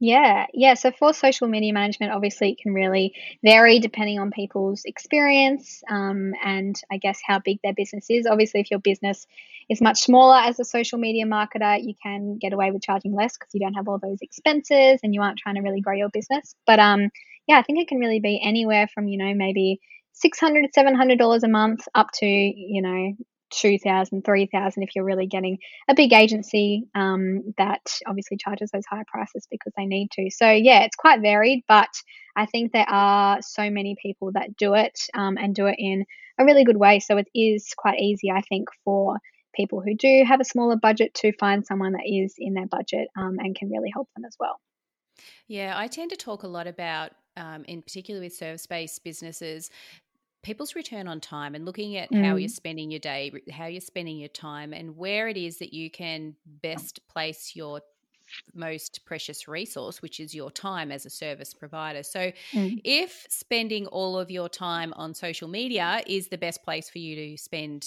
yeah, 0.00 0.46
yeah. 0.52 0.74
So 0.74 0.90
for 0.90 1.12
social 1.14 1.46
media 1.46 1.72
management, 1.72 2.12
obviously 2.12 2.52
it 2.52 2.58
can 2.58 2.74
really 2.74 3.14
vary 3.44 3.78
depending 3.78 4.18
on 4.18 4.30
people's 4.30 4.82
experience 4.84 5.82
um, 5.88 6.32
and 6.44 6.80
I 6.90 6.98
guess 6.98 7.20
how 7.24 7.38
big 7.38 7.60
their 7.62 7.72
business 7.72 8.06
is. 8.10 8.26
Obviously, 8.26 8.60
if 8.60 8.70
your 8.70 8.80
business 8.80 9.26
is 9.70 9.80
much 9.80 10.00
smaller 10.00 10.36
as 10.36 10.58
a 10.58 10.64
social 10.64 10.98
media 10.98 11.24
marketer, 11.26 11.82
you 11.82 11.94
can 12.02 12.38
get 12.38 12.52
away 12.52 12.70
with 12.70 12.82
charging 12.82 13.14
less 13.14 13.36
because 13.38 13.54
you 13.54 13.60
don't 13.60 13.74
have 13.74 13.88
all 13.88 13.98
those 13.98 14.18
expenses 14.20 15.00
and 15.02 15.14
you 15.14 15.22
aren't 15.22 15.38
trying 15.38 15.54
to 15.54 15.62
really 15.62 15.80
grow 15.80 15.94
your 15.94 16.10
business. 16.10 16.54
But 16.66 16.80
um, 16.80 17.10
yeah, 17.46 17.58
I 17.58 17.62
think 17.62 17.78
it 17.78 17.88
can 17.88 17.98
really 17.98 18.20
be 18.20 18.40
anywhere 18.42 18.88
from 18.92 19.06
you 19.08 19.18
know 19.18 19.32
maybe 19.34 19.80
six 20.12 20.40
hundred, 20.40 20.74
seven 20.74 20.94
hundred 20.94 21.18
dollars 21.18 21.44
a 21.44 21.48
month 21.48 21.86
up 21.94 22.08
to 22.14 22.26
you 22.26 22.82
know 22.82 23.16
2000 23.60 24.24
3000 24.24 24.82
if 24.82 24.90
you're 24.94 25.04
really 25.04 25.26
getting 25.26 25.58
a 25.88 25.94
big 25.94 26.12
agency 26.12 26.84
um, 26.94 27.54
that 27.58 27.82
obviously 28.06 28.36
charges 28.36 28.70
those 28.70 28.86
higher 28.88 29.04
prices 29.06 29.46
because 29.50 29.72
they 29.76 29.86
need 29.86 30.10
to. 30.12 30.30
So 30.30 30.50
yeah 30.50 30.82
it's 30.82 30.96
quite 30.96 31.20
varied 31.20 31.64
but 31.68 31.90
i 32.36 32.46
think 32.46 32.72
there 32.72 32.88
are 32.88 33.40
so 33.42 33.70
many 33.70 33.96
people 34.00 34.32
that 34.32 34.56
do 34.56 34.74
it 34.74 34.98
um, 35.14 35.36
and 35.36 35.54
do 35.54 35.66
it 35.66 35.76
in 35.78 36.04
a 36.38 36.44
really 36.44 36.64
good 36.64 36.76
way. 36.76 36.98
So 36.98 37.16
it 37.16 37.28
is 37.34 37.72
quite 37.76 38.00
easy 38.00 38.30
i 38.30 38.42
think 38.42 38.68
for 38.84 39.18
people 39.54 39.80
who 39.80 39.94
do 39.94 40.24
have 40.26 40.40
a 40.40 40.44
smaller 40.44 40.76
budget 40.76 41.14
to 41.14 41.32
find 41.38 41.64
someone 41.64 41.92
that 41.92 42.02
is 42.04 42.34
in 42.38 42.54
their 42.54 42.66
budget 42.66 43.06
um, 43.16 43.36
and 43.38 43.54
can 43.54 43.70
really 43.70 43.90
help 43.92 44.08
them 44.16 44.24
as 44.24 44.36
well. 44.40 44.60
Yeah 45.46 45.74
i 45.76 45.86
tend 45.86 46.10
to 46.10 46.16
talk 46.16 46.42
a 46.42 46.48
lot 46.48 46.66
about 46.66 47.12
um, 47.36 47.64
in 47.66 47.82
particular 47.82 48.20
with 48.20 48.34
service 48.34 48.66
based 48.66 49.02
businesses, 49.04 49.70
people's 50.44 50.76
return 50.76 51.08
on 51.08 51.20
time 51.20 51.54
and 51.54 51.64
looking 51.64 51.96
at 51.96 52.10
mm. 52.10 52.24
how 52.24 52.36
you're 52.36 52.48
mm. 52.48 52.54
spending 52.54 52.90
your 52.90 53.00
day, 53.00 53.32
how 53.50 53.66
you're 53.66 53.80
spending 53.80 54.18
your 54.18 54.28
time, 54.28 54.72
and 54.72 54.96
where 54.96 55.26
it 55.28 55.36
is 55.36 55.58
that 55.58 55.72
you 55.72 55.90
can 55.90 56.36
best 56.46 57.00
place 57.08 57.56
your 57.56 57.80
most 58.54 59.04
precious 59.04 59.48
resource, 59.48 60.00
which 60.00 60.20
is 60.20 60.34
your 60.34 60.50
time 60.50 60.90
as 60.92 61.04
a 61.06 61.10
service 61.10 61.52
provider. 61.52 62.02
So, 62.02 62.32
mm. 62.52 62.80
if 62.84 63.26
spending 63.28 63.86
all 63.88 64.18
of 64.18 64.30
your 64.30 64.48
time 64.48 64.92
on 64.94 65.14
social 65.14 65.48
media 65.48 66.02
is 66.06 66.28
the 66.28 66.38
best 66.38 66.62
place 66.62 66.88
for 66.88 66.98
you 66.98 67.16
to 67.16 67.42
spend 67.42 67.86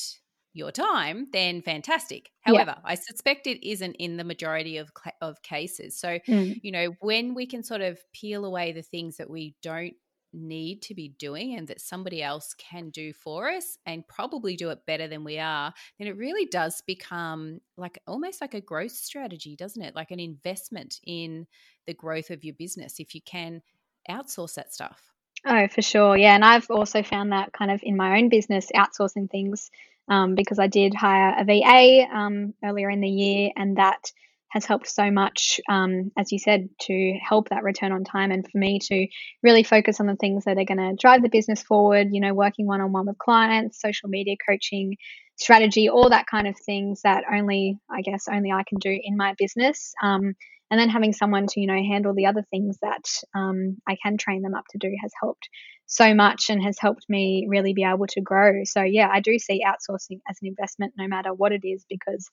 your 0.54 0.72
time, 0.72 1.28
then 1.32 1.62
fantastic. 1.62 2.32
However, 2.42 2.76
yeah. 2.76 2.82
I 2.84 2.96
suspect 2.96 3.46
it 3.48 3.66
isn't 3.68 3.94
in 3.96 4.18
the 4.18 4.24
majority 4.24 4.78
of 4.78 4.92
of 5.22 5.42
cases. 5.44 5.98
So, 5.98 6.20
mm. 6.28 6.60
you 6.62 6.72
know, 6.72 6.96
when 7.00 7.34
we 7.34 7.46
can 7.46 7.64
sort 7.64 7.82
of 7.82 8.00
peel 8.14 8.44
away 8.46 8.72
the 8.72 8.82
things 8.82 9.18
that 9.18 9.30
we 9.30 9.56
don't 9.62 9.94
need 10.34 10.82
to 10.84 10.94
be 10.94 11.10
doing 11.20 11.56
and 11.56 11.68
that 11.68 11.82
somebody 11.82 12.22
else 12.22 12.54
can 12.58 12.90
do 12.90 13.14
for 13.14 13.50
us 13.50 13.78
and 13.86 14.08
probably 14.08 14.56
do 14.56 14.70
it 14.70 14.86
better 14.86 15.08
than 15.08 15.24
we 15.24 15.40
are, 15.40 15.74
then 15.98 16.08
it 16.08 16.18
really 16.18 16.46
does 16.46 16.82
become 16.86 17.60
like 17.78 18.00
almost 18.08 18.42
like 18.42 18.54
a 18.54 18.62
growth 18.62 18.92
strategy, 18.92 19.56
doesn't 19.56 19.82
it? 19.82 19.96
Like 19.96 20.12
an 20.12 20.20
investment 20.20 21.00
in 21.06 21.48
the 21.86 21.94
growth 21.94 22.30
of 22.30 22.44
your 22.44 22.56
business 22.56 23.00
if 23.00 23.16
you 23.16 23.22
can 23.22 23.62
outsource 24.10 24.56
that 24.56 24.74
stuff. 24.74 25.02
Oh, 25.46 25.68
for 25.68 25.82
sure. 25.82 26.18
Yeah. 26.18 26.36
And 26.36 26.44
I've 26.44 26.70
also 26.70 27.04
found 27.04 27.32
that 27.32 27.54
kind 27.54 27.72
of 27.72 27.80
in 27.84 27.96
my 27.96 28.18
own 28.18 28.30
business, 28.30 28.70
outsourcing 28.76 29.30
things, 29.30 29.70
um, 30.10 30.36
because 30.36 30.60
I 30.60 30.68
did 30.68 30.94
hire 30.94 31.36
a 31.38 31.46
VA 31.46 32.08
um, 32.14 32.54
earlier 32.64 32.90
in 32.90 33.02
the 33.02 33.10
year, 33.10 33.52
and 33.56 33.78
that 33.78 34.12
has 34.50 34.66
helped 34.66 34.88
so 34.88 35.12
much, 35.12 35.60
um, 35.70 36.12
as 36.18 36.32
you 36.32 36.40
said, 36.40 36.70
to 36.82 37.14
help 37.22 37.50
that 37.50 37.64
return 37.64 37.92
on 37.92 38.04
time 38.04 38.32
and 38.32 38.48
for 38.50 38.58
me 38.58 38.80
to 38.80 39.08
really 39.44 39.64
focus 39.64 40.00
on 40.00 40.08
the 40.08 40.16
things 40.16 40.46
that 40.46 40.58
are 40.58 40.66
going 40.66 40.78
to 40.78 40.96
drive 41.00 41.22
the 41.22 41.30
business 41.30 41.62
forward, 41.62 42.08
you 42.12 42.22
know, 42.22 42.34
working 42.34 42.66
one 42.66 42.82
on 42.82 42.92
one 42.92 43.06
with 43.06 43.18
clients, 43.18 43.82
social 43.82 44.10
media 44.10 44.36
coaching, 44.48 44.96
strategy, 45.36 45.90
all 45.90 46.10
that 46.10 46.28
kind 46.28 46.48
of 46.48 46.56
things 46.66 47.02
that 47.04 47.24
only, 47.32 47.78
I 47.90 48.02
guess, 48.02 48.28
only 48.32 48.52
I 48.52 48.64
can 48.68 48.80
do 48.80 48.98
in 49.04 49.18
my 49.18 49.36
business. 49.38 49.94
Um, 50.02 50.34
and 50.70 50.80
then 50.80 50.90
having 50.90 51.14
someone 51.14 51.48
to, 51.48 51.62
you 51.62 51.68
know, 51.68 51.82
handle 51.82 52.14
the 52.14 52.26
other 52.26 52.44
things 52.50 52.78
that 52.82 53.06
um, 53.34 53.78
I 53.88 53.96
can 54.04 54.18
train 54.18 54.42
them 54.42 54.54
up 54.54 54.66
to 54.72 54.78
do 54.78 54.94
has 55.02 55.12
helped 55.22 55.48
so 55.86 56.14
much 56.14 56.50
and 56.50 56.62
has 56.62 56.78
helped 56.80 57.06
me 57.08 57.46
really 57.48 57.74
be 57.74 57.86
able 57.86 58.08
to 58.08 58.22
grow. 58.22 58.64
So, 58.66 58.82
yeah, 58.82 59.08
I 59.12 59.22
do 59.22 59.40
see 59.40 59.64
outsourcing 59.66 60.20
as 60.30 60.38
an 60.42 60.48
investment 60.48 60.94
no 60.98 61.08
matter 61.08 61.34
what 61.34 61.54
it 61.54 61.62
is 61.64 61.86
because 61.90 62.30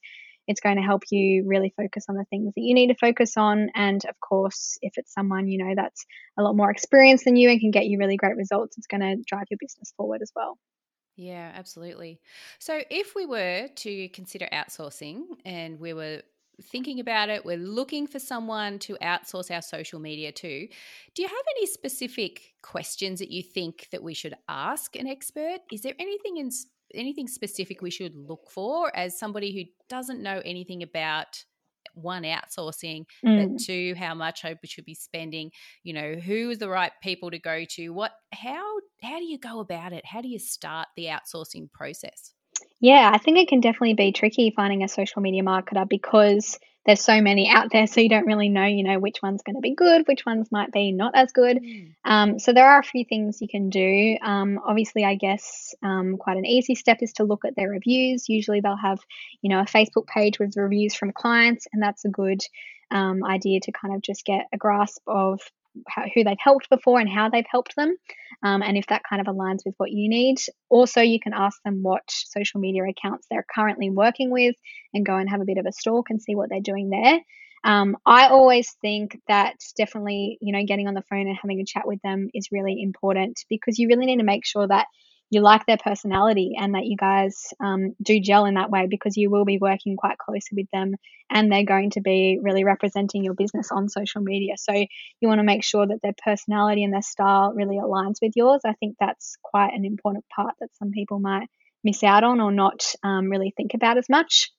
it's 0.47 0.61
going 0.61 0.77
to 0.77 0.81
help 0.81 1.03
you 1.11 1.43
really 1.45 1.73
focus 1.75 2.05
on 2.09 2.15
the 2.15 2.25
things 2.25 2.53
that 2.55 2.61
you 2.61 2.73
need 2.73 2.87
to 2.87 2.95
focus 2.95 3.37
on. 3.37 3.69
And 3.75 4.03
of 4.05 4.19
course, 4.19 4.77
if 4.81 4.93
it's 4.97 5.13
someone, 5.13 5.47
you 5.47 5.63
know, 5.63 5.73
that's 5.75 6.05
a 6.37 6.43
lot 6.43 6.55
more 6.55 6.69
experienced 6.71 7.25
than 7.25 7.35
you 7.35 7.49
and 7.49 7.59
can 7.59 7.71
get 7.71 7.85
you 7.85 7.97
really 7.97 8.17
great 8.17 8.37
results, 8.37 8.77
it's 8.77 8.87
going 8.87 9.01
to 9.01 9.23
drive 9.25 9.45
your 9.49 9.57
business 9.59 9.93
forward 9.97 10.21
as 10.21 10.31
well. 10.35 10.57
Yeah, 11.17 11.51
absolutely. 11.55 12.19
So, 12.59 12.81
if 12.89 13.15
we 13.15 13.25
were 13.25 13.69
to 13.73 14.09
consider 14.09 14.49
outsourcing 14.51 15.23
and 15.45 15.79
we 15.79 15.93
were 15.93 16.21
thinking 16.61 16.99
about 16.99 17.29
it, 17.29 17.45
we're 17.45 17.57
looking 17.57 18.07
for 18.07 18.19
someone 18.19 18.79
to 18.79 18.97
outsource 19.01 19.53
our 19.53 19.61
social 19.61 19.99
media 19.99 20.31
to, 20.31 20.67
do 21.13 21.21
you 21.21 21.27
have 21.27 21.45
any 21.57 21.67
specific 21.67 22.53
questions 22.61 23.19
that 23.19 23.31
you 23.31 23.43
think 23.43 23.87
that 23.91 24.03
we 24.03 24.13
should 24.13 24.35
ask 24.47 24.95
an 24.95 25.07
expert? 25.07 25.59
Is 25.71 25.81
there 25.81 25.95
anything 25.99 26.37
in 26.37 26.51
anything 26.95 27.27
specific 27.27 27.81
we 27.81 27.91
should 27.91 28.15
look 28.15 28.49
for 28.49 28.95
as 28.95 29.17
somebody 29.17 29.53
who 29.53 29.63
doesn't 29.89 30.21
know 30.21 30.41
anything 30.45 30.83
about 30.83 31.43
one 31.93 32.23
outsourcing 32.23 33.05
mm. 33.25 33.55
but 33.55 33.63
two 33.63 33.93
how 33.97 34.13
much 34.13 34.43
I 34.43 34.55
should 34.65 34.85
be 34.85 34.95
spending 34.95 35.51
you 35.83 35.93
know 35.93 36.15
who 36.15 36.49
is 36.49 36.59
the 36.59 36.69
right 36.69 36.91
people 37.01 37.31
to 37.31 37.39
go 37.39 37.65
to 37.71 37.89
what 37.89 38.11
how 38.33 38.63
how 39.01 39.17
do 39.17 39.25
you 39.25 39.37
go 39.37 39.59
about 39.59 39.93
it 39.93 40.05
how 40.05 40.21
do 40.21 40.27
you 40.27 40.39
start 40.39 40.87
the 40.95 41.05
outsourcing 41.05 41.71
process 41.71 42.33
yeah 42.79 43.11
i 43.13 43.17
think 43.17 43.37
it 43.37 43.47
can 43.47 43.61
definitely 43.61 43.93
be 43.93 44.11
tricky 44.11 44.51
finding 44.55 44.83
a 44.83 44.87
social 44.87 45.21
media 45.21 45.43
marketer 45.43 45.87
because 45.87 46.59
there's 46.85 47.01
so 47.01 47.19
many 47.19 47.49
out 47.49 47.71
there, 47.71 47.87
so 47.87 47.99
you 47.99 48.09
don't 48.09 48.27
really 48.27 48.49
know, 48.49 48.65
you 48.65 48.83
know, 48.83 48.99
which 48.99 49.21
one's 49.23 49.41
going 49.41 49.55
to 49.55 49.61
be 49.61 49.73
good, 49.73 50.07
which 50.07 50.25
ones 50.25 50.51
might 50.51 50.71
be 50.71 50.91
not 50.91 51.13
as 51.15 51.31
good. 51.31 51.57
Mm. 51.57 51.95
Um, 52.05 52.39
so 52.39 52.53
there 52.53 52.67
are 52.67 52.79
a 52.79 52.83
few 52.83 53.03
things 53.03 53.41
you 53.41 53.47
can 53.47 53.69
do. 53.69 54.17
Um, 54.21 54.59
obviously, 54.63 55.03
I 55.03 55.15
guess 55.15 55.73
um, 55.81 56.17
quite 56.17 56.37
an 56.37 56.45
easy 56.45 56.75
step 56.75 56.99
is 57.01 57.13
to 57.13 57.23
look 57.23 57.43
at 57.43 57.55
their 57.55 57.69
reviews. 57.69 58.29
Usually, 58.29 58.61
they'll 58.61 58.77
have, 58.77 58.99
you 59.41 59.49
know, 59.49 59.59
a 59.59 59.65
Facebook 59.65 60.07
page 60.07 60.37
with 60.37 60.55
reviews 60.55 60.93
from 60.93 61.11
clients, 61.11 61.67
and 61.73 61.81
that's 61.81 62.05
a 62.05 62.09
good 62.09 62.41
um, 62.91 63.23
idea 63.23 63.59
to 63.61 63.71
kind 63.71 63.95
of 63.95 64.01
just 64.01 64.23
get 64.23 64.45
a 64.53 64.57
grasp 64.57 65.01
of 65.07 65.41
how, 65.87 66.03
who 66.13 66.23
they've 66.23 66.37
helped 66.39 66.69
before 66.69 66.99
and 66.99 67.09
how 67.09 67.29
they've 67.29 67.45
helped 67.49 67.75
them, 67.75 67.95
um, 68.43 68.61
and 68.61 68.77
if 68.77 68.87
that 68.87 69.03
kind 69.09 69.21
of 69.21 69.33
aligns 69.33 69.59
with 69.65 69.75
what 69.77 69.91
you 69.91 70.09
need. 70.09 70.37
Also, 70.69 71.01
you 71.01 71.19
can 71.19 71.33
ask 71.33 71.61
them 71.63 71.83
what 71.83 72.03
social 72.07 72.59
media 72.59 72.83
accounts 72.83 73.27
they're 73.29 73.45
currently 73.53 73.89
working 73.89 74.31
with 74.31 74.55
and 74.93 75.05
go 75.05 75.15
and 75.15 75.29
have 75.29 75.41
a 75.41 75.45
bit 75.45 75.57
of 75.57 75.65
a 75.65 75.71
stalk 75.71 76.09
and 76.09 76.21
see 76.21 76.35
what 76.35 76.49
they're 76.49 76.59
doing 76.61 76.89
there. 76.89 77.19
Um, 77.63 77.97
I 78.05 78.27
always 78.27 78.71
think 78.81 79.19
that 79.27 79.55
definitely, 79.75 80.37
you 80.39 80.53
know, 80.53 80.63
getting 80.65 80.87
on 80.87 80.93
the 80.93 81.01
phone 81.09 81.27
and 81.27 81.37
having 81.41 81.59
a 81.59 81.65
chat 81.65 81.87
with 81.87 81.99
them 82.03 82.29
is 82.31 82.49
really 82.51 82.79
important 82.81 83.43
because 83.49 83.79
you 83.79 83.87
really 83.87 84.05
need 84.05 84.17
to 84.17 84.23
make 84.23 84.45
sure 84.45 84.67
that 84.67 84.85
you 85.35 85.41
like 85.41 85.65
their 85.65 85.77
personality 85.77 86.53
and 86.57 86.75
that 86.75 86.85
you 86.85 86.95
guys 86.95 87.53
um, 87.59 87.93
do 88.01 88.21
gel 88.21 88.45
in 88.45 88.53
that 88.53 88.71
way 88.71 88.87
because 88.89 89.17
you 89.17 89.29
will 89.29 89.43
be 89.43 89.57
working 89.57 89.97
quite 89.97 90.17
closely 90.17 90.55
with 90.55 90.71
them 90.71 90.95
and 91.29 91.51
they're 91.51 91.65
going 91.65 91.89
to 91.89 91.99
be 91.99 92.39
really 92.41 92.63
representing 92.63 93.21
your 93.21 93.33
business 93.33 93.69
on 93.69 93.89
social 93.89 94.21
media. 94.21 94.53
So 94.57 94.71
you 94.71 95.27
want 95.27 95.39
to 95.39 95.43
make 95.43 95.61
sure 95.61 95.85
that 95.85 96.01
their 96.01 96.15
personality 96.23 96.85
and 96.85 96.93
their 96.93 97.01
style 97.01 97.51
really 97.53 97.75
aligns 97.75 98.15
with 98.21 98.31
yours. 98.37 98.61
I 98.65 98.73
think 98.73 98.95
that's 98.97 99.35
quite 99.43 99.73
an 99.73 99.83
important 99.83 100.23
part 100.33 100.55
that 100.61 100.69
some 100.77 100.91
people 100.91 101.19
might 101.19 101.49
miss 101.83 102.01
out 102.01 102.23
on 102.23 102.39
or 102.39 102.53
not 102.53 102.95
um, 103.03 103.29
really 103.29 103.53
think 103.57 103.73
about 103.73 103.97
as 103.97 104.07
much. 104.07 104.51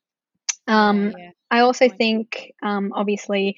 Um, 0.66 1.06
yeah, 1.06 1.12
yeah. 1.16 1.30
I 1.50 1.60
also 1.60 1.88
think, 1.88 2.52
um, 2.62 2.92
obviously, 2.94 3.56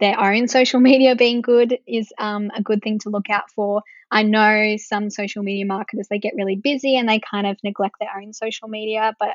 their 0.00 0.20
own 0.20 0.48
social 0.48 0.80
media 0.90 1.16
being 1.16 1.40
good 1.40 1.78
is 1.86 2.12
um, 2.18 2.50
a 2.54 2.62
good 2.62 2.82
thing 2.82 2.98
to 3.00 3.08
look 3.08 3.30
out 3.30 3.50
for. 3.54 3.82
I 4.12 4.22
know 4.24 4.76
some 4.76 5.08
social 5.08 5.42
media 5.42 5.64
marketers, 5.64 6.06
they 6.10 6.18
get 6.18 6.34
really 6.36 6.56
busy 6.56 6.96
and 6.96 7.08
they 7.08 7.18
kind 7.18 7.46
of 7.46 7.56
neglect 7.64 7.96
their 7.98 8.10
own 8.20 8.34
social 8.34 8.68
media. 8.68 9.14
But 9.18 9.30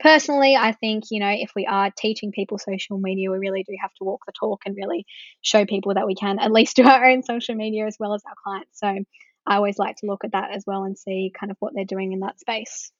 personally, 0.00 0.56
I 0.56 0.72
think, 0.72 1.04
you 1.10 1.20
know, 1.20 1.28
if 1.30 1.52
we 1.54 1.66
are 1.66 1.90
teaching 1.96 2.32
people 2.32 2.56
social 2.56 2.98
media, 2.98 3.30
we 3.30 3.36
really 3.36 3.62
do 3.62 3.76
have 3.80 3.92
to 3.98 4.04
walk 4.04 4.22
the 4.26 4.32
talk 4.32 4.62
and 4.64 4.74
really 4.74 5.04
show 5.42 5.66
people 5.66 5.92
that 5.94 6.06
we 6.06 6.14
can 6.14 6.38
at 6.38 6.50
least 6.50 6.76
do 6.76 6.84
our 6.84 7.04
own 7.04 7.22
social 7.22 7.54
media 7.54 7.86
as 7.86 7.98
well 8.00 8.14
as 8.14 8.22
our 8.26 8.34
clients. 8.42 8.80
So 8.80 8.88
I 9.46 9.56
always 9.56 9.78
like 9.78 9.96
to 9.96 10.06
look 10.06 10.24
at 10.24 10.32
that 10.32 10.52
as 10.54 10.64
well 10.66 10.84
and 10.84 10.96
see 10.98 11.30
kind 11.38 11.50
of 11.50 11.58
what 11.60 11.74
they're 11.74 11.84
doing 11.84 12.12
in 12.12 12.20
that 12.20 12.40
space. 12.40 12.90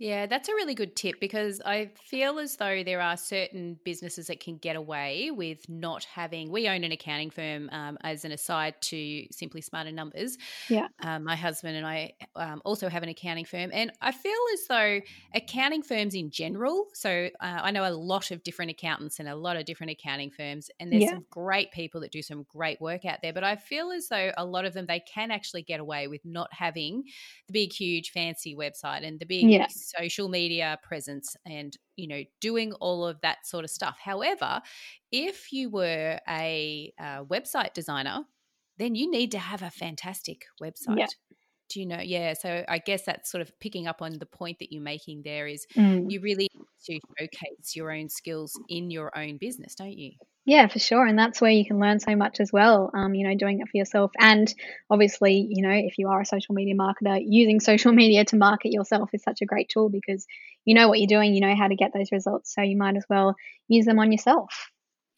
Yeah, 0.00 0.24
that's 0.24 0.48
a 0.48 0.54
really 0.54 0.74
good 0.74 0.96
tip 0.96 1.20
because 1.20 1.60
I 1.66 1.90
feel 1.94 2.38
as 2.38 2.56
though 2.56 2.82
there 2.82 3.02
are 3.02 3.18
certain 3.18 3.78
businesses 3.84 4.28
that 4.28 4.40
can 4.40 4.56
get 4.56 4.74
away 4.74 5.30
with 5.30 5.68
not 5.68 6.04
having. 6.04 6.50
We 6.50 6.68
own 6.70 6.84
an 6.84 6.90
accounting 6.90 7.28
firm 7.28 7.68
um, 7.70 7.98
as 8.02 8.24
an 8.24 8.32
aside 8.32 8.80
to 8.80 9.26
Simply 9.30 9.60
Smarter 9.60 9.92
Numbers. 9.92 10.38
Yeah. 10.70 10.88
Um, 11.02 11.24
my 11.24 11.36
husband 11.36 11.76
and 11.76 11.86
I 11.86 12.14
um, 12.34 12.62
also 12.64 12.88
have 12.88 13.02
an 13.02 13.10
accounting 13.10 13.44
firm. 13.44 13.68
And 13.74 13.92
I 14.00 14.10
feel 14.10 14.38
as 14.54 14.66
though 14.68 15.00
accounting 15.34 15.82
firms 15.82 16.14
in 16.14 16.30
general, 16.30 16.86
so 16.94 17.28
uh, 17.38 17.60
I 17.62 17.70
know 17.70 17.86
a 17.86 17.92
lot 17.92 18.30
of 18.30 18.42
different 18.42 18.70
accountants 18.70 19.20
and 19.20 19.28
a 19.28 19.36
lot 19.36 19.58
of 19.58 19.66
different 19.66 19.90
accounting 19.90 20.30
firms, 20.30 20.70
and 20.80 20.90
there's 20.90 21.04
yeah. 21.04 21.10
some 21.10 21.26
great 21.28 21.72
people 21.72 22.00
that 22.00 22.10
do 22.10 22.22
some 22.22 22.44
great 22.44 22.80
work 22.80 23.04
out 23.04 23.18
there. 23.22 23.34
But 23.34 23.44
I 23.44 23.56
feel 23.56 23.90
as 23.90 24.08
though 24.08 24.32
a 24.38 24.46
lot 24.46 24.64
of 24.64 24.72
them, 24.72 24.86
they 24.86 25.00
can 25.00 25.30
actually 25.30 25.62
get 25.62 25.78
away 25.78 26.08
with 26.08 26.24
not 26.24 26.48
having 26.54 27.04
the 27.48 27.52
big, 27.52 27.74
huge, 27.74 28.12
fancy 28.12 28.56
website 28.56 29.06
and 29.06 29.20
the 29.20 29.26
big. 29.26 29.44
Yeah 29.44 29.66
social 29.96 30.28
media 30.28 30.78
presence 30.82 31.36
and 31.44 31.76
you 31.96 32.06
know 32.06 32.22
doing 32.40 32.72
all 32.74 33.06
of 33.06 33.20
that 33.20 33.46
sort 33.46 33.64
of 33.64 33.70
stuff 33.70 33.98
however 34.02 34.60
if 35.12 35.52
you 35.52 35.70
were 35.70 36.18
a, 36.28 36.92
a 36.98 37.24
website 37.24 37.74
designer 37.74 38.24
then 38.78 38.94
you 38.94 39.10
need 39.10 39.30
to 39.32 39.38
have 39.38 39.62
a 39.62 39.70
fantastic 39.70 40.46
website 40.62 40.98
yeah. 40.98 41.06
Do 41.70 41.80
you 41.80 41.86
know 41.86 42.00
yeah 42.00 42.34
so 42.34 42.64
i 42.68 42.78
guess 42.78 43.04
that's 43.04 43.30
sort 43.30 43.40
of 43.40 43.58
picking 43.60 43.86
up 43.86 44.02
on 44.02 44.18
the 44.18 44.26
point 44.26 44.58
that 44.58 44.72
you're 44.72 44.82
making 44.82 45.22
there 45.22 45.46
is 45.46 45.66
mm. 45.76 46.04
you 46.10 46.20
really 46.20 46.48
to 46.84 46.98
showcase 47.18 47.74
your 47.74 47.90
own 47.92 48.08
skills 48.08 48.58
in 48.68 48.90
your 48.90 49.16
own 49.16 49.36
business 49.38 49.74
don't 49.74 49.96
you 49.96 50.12
yeah, 50.46 50.68
for 50.68 50.78
sure. 50.78 51.06
And 51.06 51.18
that's 51.18 51.40
where 51.40 51.50
you 51.50 51.66
can 51.66 51.78
learn 51.78 52.00
so 52.00 52.16
much 52.16 52.40
as 52.40 52.50
well, 52.52 52.90
um, 52.94 53.14
you 53.14 53.28
know, 53.28 53.36
doing 53.36 53.60
it 53.60 53.68
for 53.68 53.76
yourself. 53.76 54.10
And 54.18 54.52
obviously, 54.88 55.46
you 55.48 55.62
know, 55.62 55.70
if 55.70 55.98
you 55.98 56.08
are 56.08 56.22
a 56.22 56.26
social 56.26 56.54
media 56.54 56.74
marketer, 56.74 57.22
using 57.24 57.60
social 57.60 57.92
media 57.92 58.24
to 58.24 58.36
market 58.36 58.72
yourself 58.72 59.10
is 59.12 59.22
such 59.22 59.42
a 59.42 59.46
great 59.46 59.68
tool 59.68 59.90
because 59.90 60.26
you 60.64 60.74
know 60.74 60.88
what 60.88 60.98
you're 60.98 61.06
doing, 61.06 61.34
you 61.34 61.40
know 61.40 61.54
how 61.54 61.68
to 61.68 61.76
get 61.76 61.92
those 61.92 62.10
results. 62.10 62.54
So 62.54 62.62
you 62.62 62.76
might 62.76 62.96
as 62.96 63.04
well 63.08 63.36
use 63.68 63.84
them 63.84 63.98
on 63.98 64.12
yourself. 64.12 64.69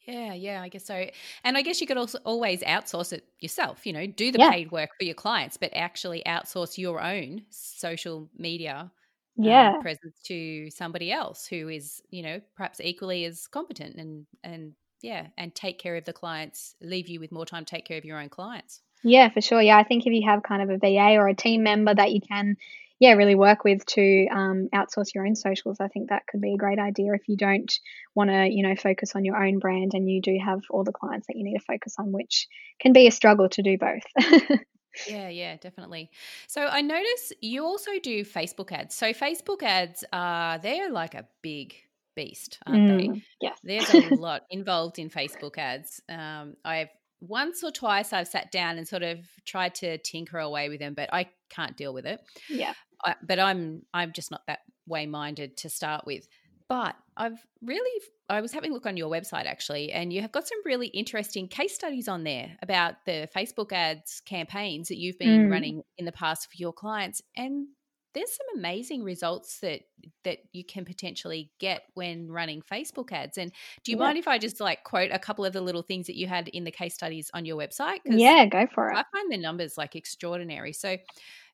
Yeah, 0.07 0.35
yeah, 0.35 0.63
I 0.63 0.69
guess 0.69 0.85
so. 0.85 1.07
And 1.45 1.57
I 1.57 1.63
guess 1.63 1.81
you 1.81 1.87
could 1.87 1.97
also 1.97 2.19
always 2.25 2.63
outsource 2.63 3.13
it 3.13 3.25
yourself, 3.39 3.87
you 3.87 3.93
know, 3.93 4.07
do 4.07 4.33
the 4.33 4.41
yeah. 4.41 4.51
paid 4.51 4.73
work 4.73 4.91
for 4.99 5.05
your 5.05 5.15
clients, 5.15 5.57
but 5.57 5.71
actually 5.75 6.23
outsource 6.27 6.77
your 6.77 7.01
own 7.01 7.43
social 7.51 8.29
media 8.37 8.91
um, 9.39 9.45
yeah. 9.45 9.73
Um, 9.77 9.81
presence 9.81 10.21
to 10.25 10.71
somebody 10.71 11.11
else 11.11 11.47
who 11.47 11.69
is, 11.69 12.03
you 12.11 12.23
know, 12.23 12.41
perhaps 12.57 12.81
equally 12.81 13.25
as 13.25 13.47
competent 13.47 13.97
and 13.97 14.27
and 14.45 14.75
yeah, 15.01 15.29
and 15.39 15.55
take 15.55 15.79
care 15.79 15.97
of 15.97 16.05
the 16.05 16.13
clients, 16.13 16.77
leave 16.81 17.09
you 17.09 17.19
with 17.19 17.33
more 17.33 17.47
time 17.47 17.65
to 17.65 17.75
take 17.75 17.87
care 17.87 17.99
of 17.99 18.05
your 18.05 18.21
own 18.21 18.29
clients. 18.29 18.81
Yeah, 19.03 19.31
for 19.31 19.41
sure. 19.41 19.61
Yeah, 19.61 19.79
I 19.79 19.85
think 19.85 20.07
if 20.07 20.13
you 20.13 20.29
have 20.29 20.43
kind 20.43 20.63
of 20.63 20.71
a 20.71 20.79
VA 20.79 21.17
or 21.17 21.29
a 21.29 21.35
team 21.35 21.63
member 21.63 21.95
that 21.95 22.13
you 22.13 22.21
can, 22.21 22.57
yeah, 23.03 23.15
really 23.15 23.35
work 23.35 23.65
with 23.65 23.85
to 23.85 24.29
um, 24.29 24.69
outsource 24.73 25.13
your 25.13 25.27
own 25.27 25.35
socials, 25.35 25.79
I 25.81 25.89
think 25.89 26.11
that 26.11 26.25
could 26.29 26.41
be 26.41 26.55
a 26.55 26.57
great 26.57 26.79
idea 26.79 27.15
if 27.15 27.23
you 27.27 27.37
don't 27.37 27.73
want 28.15 28.31
to, 28.31 28.47
you 28.49 28.63
know, 28.63 28.77
focus 28.77 29.17
on 29.17 29.25
your 29.25 29.45
own 29.45 29.59
brand 29.59 29.91
and 29.95 30.09
you 30.09 30.23
do 30.23 30.39
have 30.39 30.61
all 30.71 30.85
the 30.85 30.93
clients 30.93 31.27
that 31.27 31.35
you 31.35 31.43
need 31.43 31.59
to 31.59 31.65
focus 31.65 31.97
on, 31.99 32.13
which 32.13 32.47
can 32.79 32.93
be 32.93 33.09
a 33.09 33.11
struggle 33.11 33.49
to 33.49 33.63
do 33.63 33.77
both. 33.77 34.05
Yeah, 35.09 35.31
yeah, 35.31 35.57
definitely. 35.57 36.11
So 36.49 36.67
I 36.67 36.83
notice 36.83 37.33
you 37.41 37.65
also 37.65 37.93
do 38.03 38.27
Facebook 38.27 38.71
ads. 38.73 38.95
So 38.95 39.15
Facebook 39.15 39.63
ads 39.63 40.05
are 40.13 40.59
they're 40.59 40.91
like 40.91 41.15
a 41.15 41.27
big 41.41 41.75
beast, 42.15 42.59
aren't 42.67 42.83
mm, 42.83 43.15
they? 43.15 43.23
Yes. 43.41 43.59
There's 43.65 43.89
a 43.95 44.15
lot 44.21 44.43
involved 44.51 44.99
in 44.99 45.09
Facebook 45.09 45.57
ads. 45.57 46.03
Um, 46.11 46.57
I've 46.63 46.91
once 47.23 47.63
or 47.63 47.71
twice 47.71 48.13
I've 48.13 48.29
sat 48.29 48.51
down 48.51 48.77
and 48.77 48.87
sort 48.87 49.05
of 49.05 49.21
tried 49.47 49.77
to 49.77 49.97
tinker 49.99 50.39
away 50.39 50.69
with 50.69 50.81
them, 50.81 50.93
but 50.95 51.09
I 51.11 51.29
can't 51.49 51.77
deal 51.77 51.95
with 51.95 52.05
it. 52.05 52.21
Yeah. 52.51 52.75
I, 53.05 53.15
but 53.23 53.39
I'm 53.39 53.83
I'm 53.93 54.13
just 54.13 54.31
not 54.31 54.43
that 54.47 54.61
way 54.87 55.07
minded 55.07 55.57
to 55.59 55.71
start 55.71 56.07
with. 56.07 56.27
But 56.69 56.97
I've 57.17 57.45
really 57.63 58.01
I 58.29 58.41
was 58.41 58.53
having 58.53 58.71
a 58.71 58.75
look 58.75 58.87
on 58.87 58.97
your 58.97 59.11
website 59.11 59.47
actually, 59.47 59.93
and 59.93 60.13
you 60.13 60.23
have 60.23 60.33
got 60.33 60.49
some 60.49 60.59
really 60.65 60.89
interesting 60.89 61.49
case 61.49 61.75
studies 61.75 62.09
on 62.09 62.25
there 62.25 62.57
about 62.63 62.95
the 63.05 63.29
Facebook 63.35 63.73
ads 63.73 64.23
campaigns 64.25 64.89
that 64.89 64.99
you've 64.99 65.19
been 65.19 65.49
mm. 65.49 65.51
running 65.51 65.83
in 65.99 66.05
the 66.05 66.13
past 66.13 66.51
for 66.51 66.57
your 66.57 66.73
clients. 66.73 67.21
And 67.37 67.69
there's 68.15 68.33
some 68.33 68.59
amazing 68.59 69.03
results 69.03 69.61
that 69.61 69.83
that 70.25 70.39
you 70.53 70.65
can 70.65 70.85
potentially 70.85 71.51
get 71.59 71.85
when 71.95 72.31
running 72.31 72.63
Facebook 72.63 73.13
ads. 73.13 73.39
And 73.39 73.53
do 73.85 73.93
you 73.93 73.99
yeah. 73.99 74.05
mind 74.05 74.19
if 74.19 74.29
I 74.29 74.39
just 74.39 74.61
like 74.61 74.85
quote 74.85 75.11
a 75.13 75.19
couple 75.19 75.45
of 75.45 75.53
the 75.53 75.61
little 75.61 75.83
things 75.83 76.07
that 76.07 76.17
you 76.17 76.27
had 76.27 76.49
in 76.49 76.65
the 76.65 76.71
case 76.71 76.95
studies 76.95 77.31
on 77.35 77.45
your 77.45 77.57
website? 77.57 78.01
Yeah, 78.05 78.47
go 78.47 78.67
for 78.75 78.89
it. 78.89 78.97
I 78.97 79.05
find 79.13 79.31
the 79.31 79.39
numbers 79.39 79.79
like 79.79 79.97
extraordinary. 79.97 80.73
So, 80.73 80.97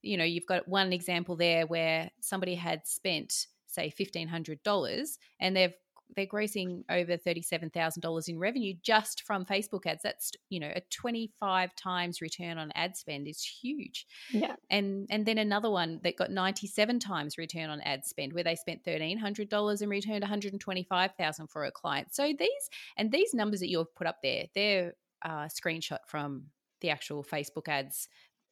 you 0.02 0.16
know, 0.16 0.24
you've 0.24 0.46
got 0.46 0.68
one 0.68 0.92
example 0.92 1.36
there 1.36 1.66
where 1.66 2.10
somebody 2.20 2.54
had 2.54 2.86
spent 2.86 3.46
say 3.66 3.92
$1500 3.96 5.18
and 5.40 5.56
they've 5.56 5.74
they're 6.16 6.26
grossing 6.26 6.84
over 6.90 7.16
$37,000 7.16 8.28
in 8.28 8.38
revenue 8.38 8.74
just 8.82 9.22
from 9.22 9.44
Facebook 9.44 9.86
ads. 9.86 10.02
That's, 10.02 10.32
you 10.48 10.60
know, 10.60 10.72
a 10.74 10.82
25 10.90 11.74
times 11.74 12.20
return 12.20 12.58
on 12.58 12.72
ad 12.74 12.96
spend 12.96 13.28
is 13.28 13.42
huge. 13.42 14.06
Yeah. 14.32 14.56
And 14.70 15.06
and 15.10 15.26
then 15.26 15.38
another 15.38 15.70
one 15.70 16.00
that 16.04 16.16
got 16.16 16.30
97 16.30 16.98
times 16.98 17.38
return 17.38 17.70
on 17.70 17.80
ad 17.82 18.04
spend 18.04 18.32
where 18.32 18.44
they 18.44 18.56
spent 18.56 18.84
$1,300 18.84 19.80
and 19.80 19.90
returned 19.90 20.22
125,000 20.22 21.46
for 21.48 21.64
a 21.64 21.70
client. 21.70 22.14
So 22.14 22.32
these 22.38 22.70
and 22.96 23.12
these 23.12 23.34
numbers 23.34 23.60
that 23.60 23.68
you've 23.68 23.94
put 23.94 24.06
up 24.06 24.18
there, 24.22 24.44
they're 24.54 24.94
uh, 25.24 25.48
screenshot 25.48 25.98
from 26.06 26.44
the 26.80 26.90
actual 26.90 27.24
Facebook 27.24 27.68
ads 27.68 28.08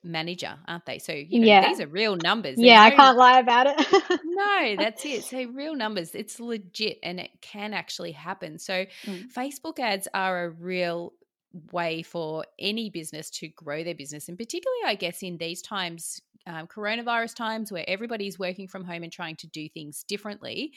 manager, 0.06 0.56
aren't 0.66 0.86
they? 0.86 0.98
So 0.98 1.12
you 1.12 1.40
know, 1.40 1.46
yeah. 1.46 1.68
these 1.68 1.80
are 1.80 1.86
real 1.86 2.16
numbers. 2.16 2.56
There's 2.56 2.66
yeah, 2.66 2.80
no, 2.80 2.84
I 2.86 2.90
can't 2.90 3.18
lie 3.18 3.38
about 3.38 3.66
it. 3.66 4.20
no, 4.24 4.76
that's 4.82 5.04
it. 5.04 5.24
So 5.24 5.44
real 5.44 5.74
numbers. 5.74 6.14
It's 6.14 6.40
legit 6.40 6.98
and 7.02 7.20
it 7.20 7.30
can 7.40 7.74
actually 7.74 8.12
happen. 8.12 8.58
So 8.58 8.86
mm. 9.04 9.32
Facebook 9.32 9.78
ads 9.78 10.08
are 10.14 10.44
a 10.44 10.50
real 10.50 11.12
way 11.72 12.02
for 12.02 12.44
any 12.58 12.90
business 12.90 13.30
to 13.30 13.48
grow 13.48 13.82
their 13.82 13.94
business 13.94 14.28
and 14.28 14.36
particularly 14.36 14.82
i 14.84 14.94
guess 14.94 15.22
in 15.22 15.38
these 15.38 15.62
times 15.62 16.20
um, 16.46 16.66
coronavirus 16.66 17.34
times 17.34 17.72
where 17.72 17.84
everybody's 17.88 18.38
working 18.38 18.68
from 18.68 18.84
home 18.84 19.02
and 19.02 19.12
trying 19.12 19.36
to 19.36 19.46
do 19.46 19.66
things 19.68 20.04
differently 20.06 20.72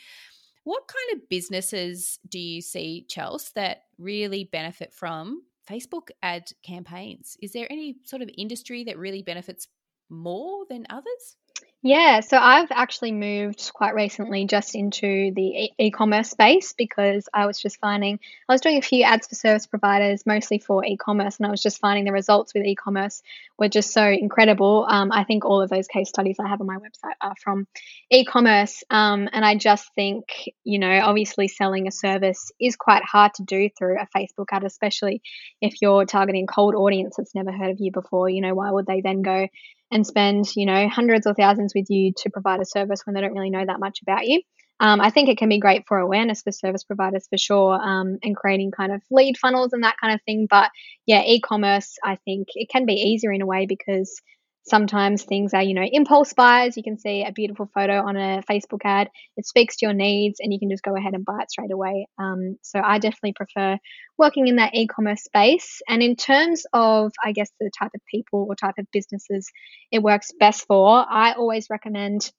what 0.64 0.84
kind 0.88 1.22
of 1.22 1.28
businesses 1.28 2.20
do 2.30 2.40
you 2.40 2.62
see 2.62 3.06
chelsea 3.10 3.52
that 3.56 3.84
really 3.98 4.46
benefit 4.46 4.94
from 4.94 5.42
Facebook 5.70 6.10
ad 6.24 6.52
campaigns. 6.64 7.38
Is 7.42 7.52
there 7.52 7.68
any 7.72 7.98
sort 8.04 8.22
of 8.22 8.30
industry 8.38 8.84
that 8.86 8.98
really 8.98 9.22
benefits 9.22 9.68
more 10.10 10.66
than 10.70 10.86
others? 10.90 11.38
Yeah, 11.82 12.20
so 12.20 12.38
I've 12.38 12.72
actually 12.72 13.14
moved 13.14 13.72
quite 13.74 13.96
recently 13.96 14.46
just 14.46 14.76
into 14.76 15.32
the 15.34 15.72
e 15.78 15.92
commerce 15.92 16.30
space 16.30 16.74
because 16.78 17.30
I 17.34 17.46
was 17.46 17.58
just 17.58 17.80
finding 17.80 18.20
I 18.50 18.54
was 18.54 18.60
doing 18.60 18.78
a 18.80 18.82
few 18.82 19.04
ads 19.06 19.28
for 19.28 19.36
service 19.36 19.66
providers, 19.66 20.26
mostly 20.26 20.60
for 20.60 20.84
e 20.84 20.98
commerce, 20.98 21.38
and 21.38 21.48
I 21.48 21.50
was 21.50 21.62
just 21.62 21.80
finding 21.80 22.04
the 22.04 22.12
results 22.12 22.54
with 22.54 22.66
e 22.66 22.76
commerce 22.76 23.22
were 23.58 23.70
just 23.70 23.94
so 23.94 24.06
incredible. 24.06 24.86
Um, 24.90 25.10
I 25.14 25.24
think 25.24 25.46
all 25.46 25.62
of 25.62 25.70
those 25.70 25.88
case 25.88 26.10
studies 26.10 26.36
I 26.38 26.50
have 26.50 26.60
on 26.60 26.68
my 26.68 26.76
website 26.76 27.16
are 27.22 27.36
from 27.42 27.66
e 28.12 28.26
commerce. 28.26 28.84
Um, 28.90 29.30
and 29.32 29.46
I 29.46 29.56
just 29.56 29.90
think, 29.96 30.26
you 30.66 30.80
know, 30.80 31.00
obviously 31.02 31.48
selling 31.48 31.88
a 31.88 31.92
service 31.92 32.52
is 32.60 32.76
quite 32.76 33.04
hard 33.06 33.36
to 33.36 33.44
do 33.44 33.70
through 33.78 34.00
a 34.02 34.08
Facebook 34.18 34.48
ad, 34.52 34.66
especially 34.66 35.22
if 35.62 35.76
you're 35.82 36.04
targeting 36.04 36.46
cold 36.46 36.76
audience 36.76 37.16
that's 37.16 37.34
never 37.36 37.54
heard 37.54 37.70
of 37.72 37.78
you 37.80 37.94
before. 37.94 38.30
You 38.30 38.42
know, 38.42 38.54
why 38.54 38.70
would 38.70 38.86
they 38.86 39.00
then 39.00 39.22
go? 39.22 39.48
And 39.92 40.06
spend, 40.06 40.56
you 40.56 40.66
know, 40.66 40.88
hundreds 40.88 41.26
or 41.26 41.34
thousands 41.34 41.74
with 41.76 41.90
you 41.90 42.14
to 42.18 42.30
provide 42.30 42.62
a 42.62 42.66
service 42.66 43.02
when 43.06 43.14
they 43.14 43.22
don't 43.22 43.34
really 43.34 43.50
know 43.50 43.66
that 43.66 43.80
much 43.80 44.02
about 44.02 44.28
you. 44.28 44.42
Um, 44.82 45.02
I 45.02 45.10
think 45.10 45.28
it 45.28 45.38
can 45.38 45.50
be 45.50 45.60
great 45.60 45.84
for 45.88 45.98
awareness 45.98 46.42
for 46.42 46.52
service 46.52 46.84
providers 46.86 47.28
for 47.30 47.38
sure, 47.38 47.74
um, 47.74 48.18
and 48.24 48.36
creating 48.36 48.72
kind 48.72 48.94
of 48.94 49.02
lead 49.12 49.38
funnels 49.38 49.74
and 49.74 49.84
that 49.84 49.98
kind 50.00 50.14
of 50.14 50.22
thing. 50.24 50.48
But 50.50 50.72
yeah, 51.06 51.22
e-commerce, 51.26 51.98
I 52.04 52.16
think 52.24 52.48
it 52.56 52.70
can 52.70 52.86
be 52.86 52.94
easier 52.94 53.34
in 53.34 53.42
a 53.42 53.46
way 53.46 53.66
because 53.66 54.22
sometimes 54.70 55.24
things 55.24 55.54
are, 55.54 55.64
you 55.64 55.74
know, 55.74 55.86
impulse 55.92 56.34
buys. 56.34 56.78
You 56.78 56.84
can 56.84 56.98
see 56.98 57.26
a 57.26 57.32
beautiful 57.32 57.70
photo 57.74 58.06
on 58.06 58.16
a 58.16 58.44
Facebook 58.50 58.82
ad. 58.84 59.10
It 59.38 59.46
speaks 59.46 59.78
to 59.78 59.86
your 59.86 59.94
needs 59.94 60.40
and 60.40 60.54
you 60.54 60.60
can 60.60 60.70
just 60.70 60.84
go 60.84 60.96
ahead 60.96 61.14
and 61.14 61.26
buy 61.26 61.40
it 61.42 61.52
straight 61.52 61.72
away. 61.72 62.08
Um, 62.18 62.58
so 62.62 62.80
I 62.80 63.00
definitely 63.00 63.34
prefer 63.34 63.78
working 64.18 64.48
in 64.48 64.58
that 64.58 64.76
e 64.76 64.88
commerce 64.88 65.24
space. 65.24 65.82
And 65.88 66.02
in 66.02 66.16
terms 66.16 66.66
of, 66.74 67.12
I 67.24 67.32
guess, 67.32 67.50
the 67.60 67.72
type 67.78 67.92
of 67.96 68.02
people 68.10 68.46
or 68.48 68.56
type 68.56 68.76
of 68.78 68.88
businesses 68.92 69.52
it 69.92 70.02
works 70.02 70.32
best 70.40 70.66
for, 70.68 71.06
I 71.10 71.34
always 71.34 71.68
recommend 71.70 72.32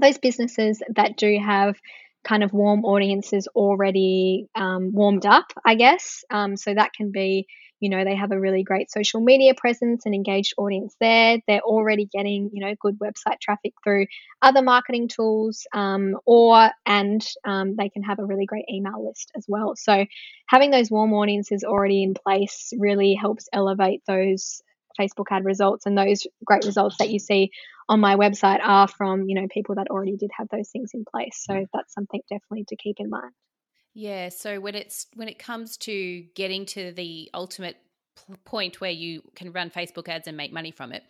those 0.00 0.18
businesses 0.18 0.82
that 0.94 1.16
do 1.16 1.38
have 1.44 1.76
kind 2.24 2.44
of 2.44 2.52
warm 2.52 2.84
audiences 2.84 3.48
already 3.48 4.46
um, 4.54 4.92
warmed 4.92 5.26
up, 5.26 5.52
I 5.64 5.74
guess. 5.74 6.24
Um, 6.30 6.56
so 6.56 6.72
that 6.72 6.92
can 6.92 7.10
be 7.10 7.46
you 7.82 7.88
know 7.88 8.04
they 8.04 8.14
have 8.14 8.30
a 8.30 8.38
really 8.38 8.62
great 8.62 8.92
social 8.92 9.20
media 9.20 9.54
presence 9.54 10.06
and 10.06 10.14
engaged 10.14 10.54
audience 10.56 10.94
there. 11.00 11.38
They're 11.48 11.60
already 11.60 12.06
getting 12.06 12.48
you 12.52 12.64
know 12.64 12.74
good 12.80 12.96
website 13.00 13.40
traffic 13.40 13.74
through 13.82 14.06
other 14.40 14.62
marketing 14.62 15.08
tools 15.08 15.66
um, 15.74 16.16
or 16.24 16.70
and 16.86 17.26
um, 17.44 17.74
they 17.74 17.88
can 17.88 18.04
have 18.04 18.20
a 18.20 18.24
really 18.24 18.46
great 18.46 18.66
email 18.72 19.04
list 19.04 19.32
as 19.36 19.44
well. 19.48 19.74
So 19.76 20.06
having 20.46 20.70
those 20.70 20.92
warm 20.92 21.12
audiences 21.12 21.64
already 21.64 22.04
in 22.04 22.14
place 22.14 22.72
really 22.78 23.14
helps 23.14 23.48
elevate 23.52 24.02
those 24.06 24.62
facebook 25.00 25.24
ad 25.30 25.44
results 25.44 25.86
and 25.86 25.96
those 25.96 26.26
great 26.44 26.66
results 26.66 26.98
that 26.98 27.08
you 27.08 27.18
see 27.18 27.50
on 27.88 27.98
my 27.98 28.14
website 28.14 28.60
are 28.62 28.86
from 28.86 29.26
you 29.26 29.34
know 29.34 29.48
people 29.48 29.74
that 29.74 29.88
already 29.88 30.16
did 30.16 30.30
have 30.36 30.48
those 30.50 30.68
things 30.68 30.92
in 30.94 31.04
place. 31.04 31.42
So 31.44 31.66
that's 31.74 31.92
something 31.92 32.20
definitely 32.30 32.64
to 32.68 32.76
keep 32.76 33.00
in 33.00 33.10
mind 33.10 33.32
yeah. 33.94 34.28
So 34.28 34.60
when 34.60 34.74
it's 34.74 35.06
when 35.14 35.28
it 35.28 35.38
comes 35.38 35.76
to 35.78 36.24
getting 36.34 36.66
to 36.66 36.92
the 36.92 37.30
ultimate 37.34 37.76
point 38.44 38.80
where 38.80 38.90
you 38.90 39.22
can 39.34 39.52
run 39.52 39.70
Facebook 39.70 40.08
ads 40.08 40.28
and 40.28 40.36
make 40.36 40.52
money 40.52 40.70
from 40.70 40.92
it, 40.92 41.02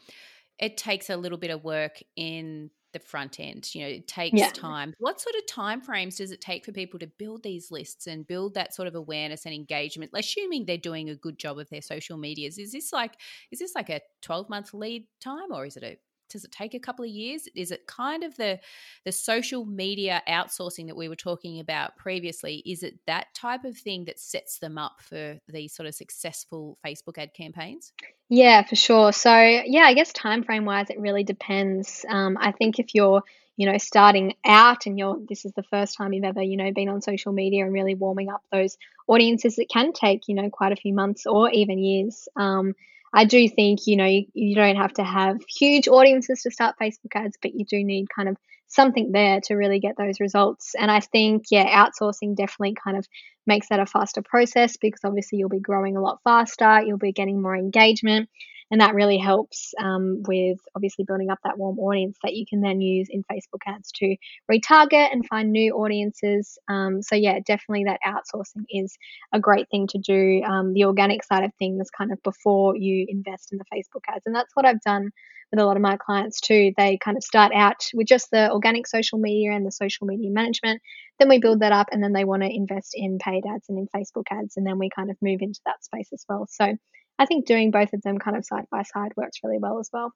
it 0.58 0.76
takes 0.76 1.10
a 1.10 1.16
little 1.16 1.38
bit 1.38 1.50
of 1.50 1.64
work 1.64 2.02
in 2.16 2.70
the 2.92 2.98
front 2.98 3.40
end. 3.40 3.74
You 3.74 3.82
know, 3.82 3.88
it 3.88 4.06
takes 4.06 4.38
yeah. 4.38 4.50
time. 4.50 4.94
What 4.98 5.20
sort 5.20 5.34
of 5.36 5.46
time 5.46 5.80
frames 5.80 6.16
does 6.16 6.30
it 6.30 6.40
take 6.40 6.64
for 6.64 6.72
people 6.72 6.98
to 7.00 7.06
build 7.06 7.42
these 7.42 7.70
lists 7.70 8.06
and 8.06 8.26
build 8.26 8.54
that 8.54 8.74
sort 8.74 8.88
of 8.88 8.94
awareness 8.94 9.46
and 9.46 9.54
engagement? 9.54 10.10
Assuming 10.14 10.64
they're 10.64 10.76
doing 10.76 11.10
a 11.10 11.16
good 11.16 11.38
job 11.38 11.58
of 11.58 11.68
their 11.70 11.82
social 11.82 12.16
medias, 12.16 12.58
is 12.58 12.72
this 12.72 12.92
like 12.92 13.14
is 13.50 13.58
this 13.58 13.74
like 13.74 13.90
a 13.90 14.00
twelve 14.20 14.48
month 14.48 14.74
lead 14.74 15.06
time 15.20 15.52
or 15.52 15.66
is 15.66 15.76
it 15.76 15.84
a 15.84 15.98
does 16.32 16.44
it 16.44 16.52
take 16.52 16.74
a 16.74 16.80
couple 16.80 17.04
of 17.04 17.10
years? 17.10 17.48
Is 17.54 17.70
it 17.70 17.86
kind 17.86 18.24
of 18.24 18.36
the 18.36 18.58
the 19.04 19.12
social 19.12 19.64
media 19.64 20.22
outsourcing 20.28 20.86
that 20.86 20.96
we 20.96 21.08
were 21.08 21.16
talking 21.16 21.60
about 21.60 21.96
previously 21.96 22.62
is 22.66 22.82
it 22.82 22.98
that 23.06 23.26
type 23.34 23.64
of 23.64 23.76
thing 23.76 24.04
that 24.06 24.18
sets 24.18 24.58
them 24.58 24.78
up 24.78 25.00
for 25.00 25.38
these 25.48 25.74
sort 25.74 25.86
of 25.86 25.94
successful 25.94 26.78
facebook 26.84 27.18
ad 27.18 27.34
campaigns? 27.34 27.92
Yeah 28.28 28.64
for 28.64 28.76
sure. 28.76 29.12
So 29.12 29.34
yeah 29.34 29.82
i 29.82 29.94
guess 29.94 30.12
time 30.12 30.42
frame 30.42 30.64
wise 30.64 30.90
it 30.90 30.98
really 30.98 31.24
depends. 31.24 32.04
Um, 32.08 32.36
i 32.40 32.52
think 32.52 32.78
if 32.78 32.94
you're 32.94 33.22
you 33.56 33.70
know 33.70 33.78
starting 33.78 34.34
out 34.44 34.86
and 34.86 34.98
you're 34.98 35.18
this 35.28 35.44
is 35.44 35.52
the 35.52 35.62
first 35.62 35.96
time 35.96 36.12
you've 36.12 36.24
ever 36.24 36.42
you 36.42 36.56
know 36.56 36.72
been 36.72 36.88
on 36.88 37.02
social 37.02 37.32
media 37.32 37.64
and 37.64 37.72
really 37.72 37.94
warming 37.94 38.30
up 38.30 38.42
those 38.50 38.78
audiences 39.06 39.58
it 39.58 39.68
can 39.68 39.92
take 39.92 40.28
you 40.28 40.34
know 40.34 40.48
quite 40.48 40.72
a 40.72 40.76
few 40.76 40.94
months 40.94 41.26
or 41.26 41.50
even 41.50 41.78
years. 41.78 42.28
Um, 42.36 42.74
I 43.12 43.24
do 43.24 43.48
think, 43.48 43.80
you 43.86 43.96
know, 43.96 44.06
you, 44.06 44.26
you 44.32 44.54
don't 44.54 44.76
have 44.76 44.94
to 44.94 45.04
have 45.04 45.38
huge 45.48 45.88
audiences 45.88 46.42
to 46.42 46.50
start 46.50 46.76
Facebook 46.80 47.14
ads, 47.14 47.36
but 47.40 47.54
you 47.54 47.64
do 47.64 47.84
need 47.84 48.06
kind 48.14 48.28
of 48.28 48.36
something 48.68 49.12
there 49.12 49.40
to 49.44 49.54
really 49.54 49.80
get 49.80 49.96
those 49.98 50.18
results. 50.18 50.74
And 50.78 50.90
I 50.90 51.00
think, 51.00 51.44
yeah, 51.50 51.84
outsourcing 51.84 52.34
definitely 52.34 52.74
kind 52.82 52.96
of 52.96 53.06
makes 53.46 53.68
that 53.68 53.80
a 53.80 53.86
faster 53.86 54.22
process 54.22 54.78
because 54.78 55.00
obviously 55.04 55.38
you'll 55.38 55.50
be 55.50 55.60
growing 55.60 55.96
a 55.96 56.00
lot 56.00 56.20
faster, 56.24 56.80
you'll 56.82 56.96
be 56.96 57.12
getting 57.12 57.42
more 57.42 57.56
engagement, 57.56 58.30
and 58.72 58.80
that 58.80 58.94
really 58.94 59.18
helps 59.18 59.74
um, 59.78 60.22
with 60.26 60.58
obviously 60.74 61.04
building 61.04 61.28
up 61.30 61.38
that 61.44 61.58
warm 61.58 61.78
audience 61.78 62.16
that 62.22 62.32
you 62.32 62.46
can 62.48 62.62
then 62.62 62.80
use 62.80 63.06
in 63.10 63.22
Facebook 63.30 63.60
ads 63.66 63.92
to 63.92 64.16
retarget 64.50 65.12
and 65.12 65.26
find 65.26 65.52
new 65.52 65.74
audiences. 65.74 66.58
Um, 66.68 67.02
so 67.02 67.14
yeah, 67.14 67.38
definitely 67.46 67.84
that 67.84 68.00
outsourcing 68.04 68.64
is 68.70 68.96
a 69.30 69.38
great 69.38 69.68
thing 69.70 69.86
to 69.88 69.98
do. 69.98 70.42
Um, 70.42 70.72
the 70.72 70.86
organic 70.86 71.22
side 71.22 71.44
of 71.44 71.52
things, 71.58 71.90
kind 71.90 72.12
of 72.12 72.22
before 72.22 72.74
you 72.74 73.04
invest 73.10 73.52
in 73.52 73.58
the 73.58 73.64
Facebook 73.64 74.00
ads, 74.08 74.22
and 74.24 74.34
that's 74.34 74.56
what 74.56 74.64
I've 74.64 74.80
done 74.80 75.10
with 75.50 75.60
a 75.60 75.66
lot 75.66 75.76
of 75.76 75.82
my 75.82 75.98
clients 75.98 76.40
too. 76.40 76.72
They 76.78 76.96
kind 76.96 77.18
of 77.18 77.22
start 77.22 77.52
out 77.54 77.84
with 77.92 78.06
just 78.06 78.30
the 78.30 78.50
organic 78.50 78.86
social 78.86 79.18
media 79.18 79.52
and 79.52 79.66
the 79.66 79.70
social 79.70 80.06
media 80.06 80.30
management. 80.30 80.80
Then 81.18 81.28
we 81.28 81.40
build 81.40 81.60
that 81.60 81.72
up, 81.72 81.88
and 81.92 82.02
then 82.02 82.14
they 82.14 82.24
want 82.24 82.42
to 82.42 82.48
invest 82.50 82.92
in 82.94 83.18
paid 83.18 83.44
ads 83.46 83.68
and 83.68 83.78
in 83.78 83.86
Facebook 83.94 84.24
ads, 84.30 84.56
and 84.56 84.66
then 84.66 84.78
we 84.78 84.88
kind 84.88 85.10
of 85.10 85.18
move 85.20 85.42
into 85.42 85.60
that 85.66 85.84
space 85.84 86.08
as 86.14 86.24
well. 86.26 86.46
So 86.50 86.74
I 87.22 87.26
think 87.26 87.46
doing 87.46 87.70
both 87.70 87.92
of 87.92 88.02
them 88.02 88.18
kind 88.18 88.36
of 88.36 88.44
side 88.44 88.64
by 88.70 88.82
side 88.82 89.12
works 89.16 89.38
really 89.44 89.58
well 89.58 89.78
as 89.78 89.88
well. 89.92 90.12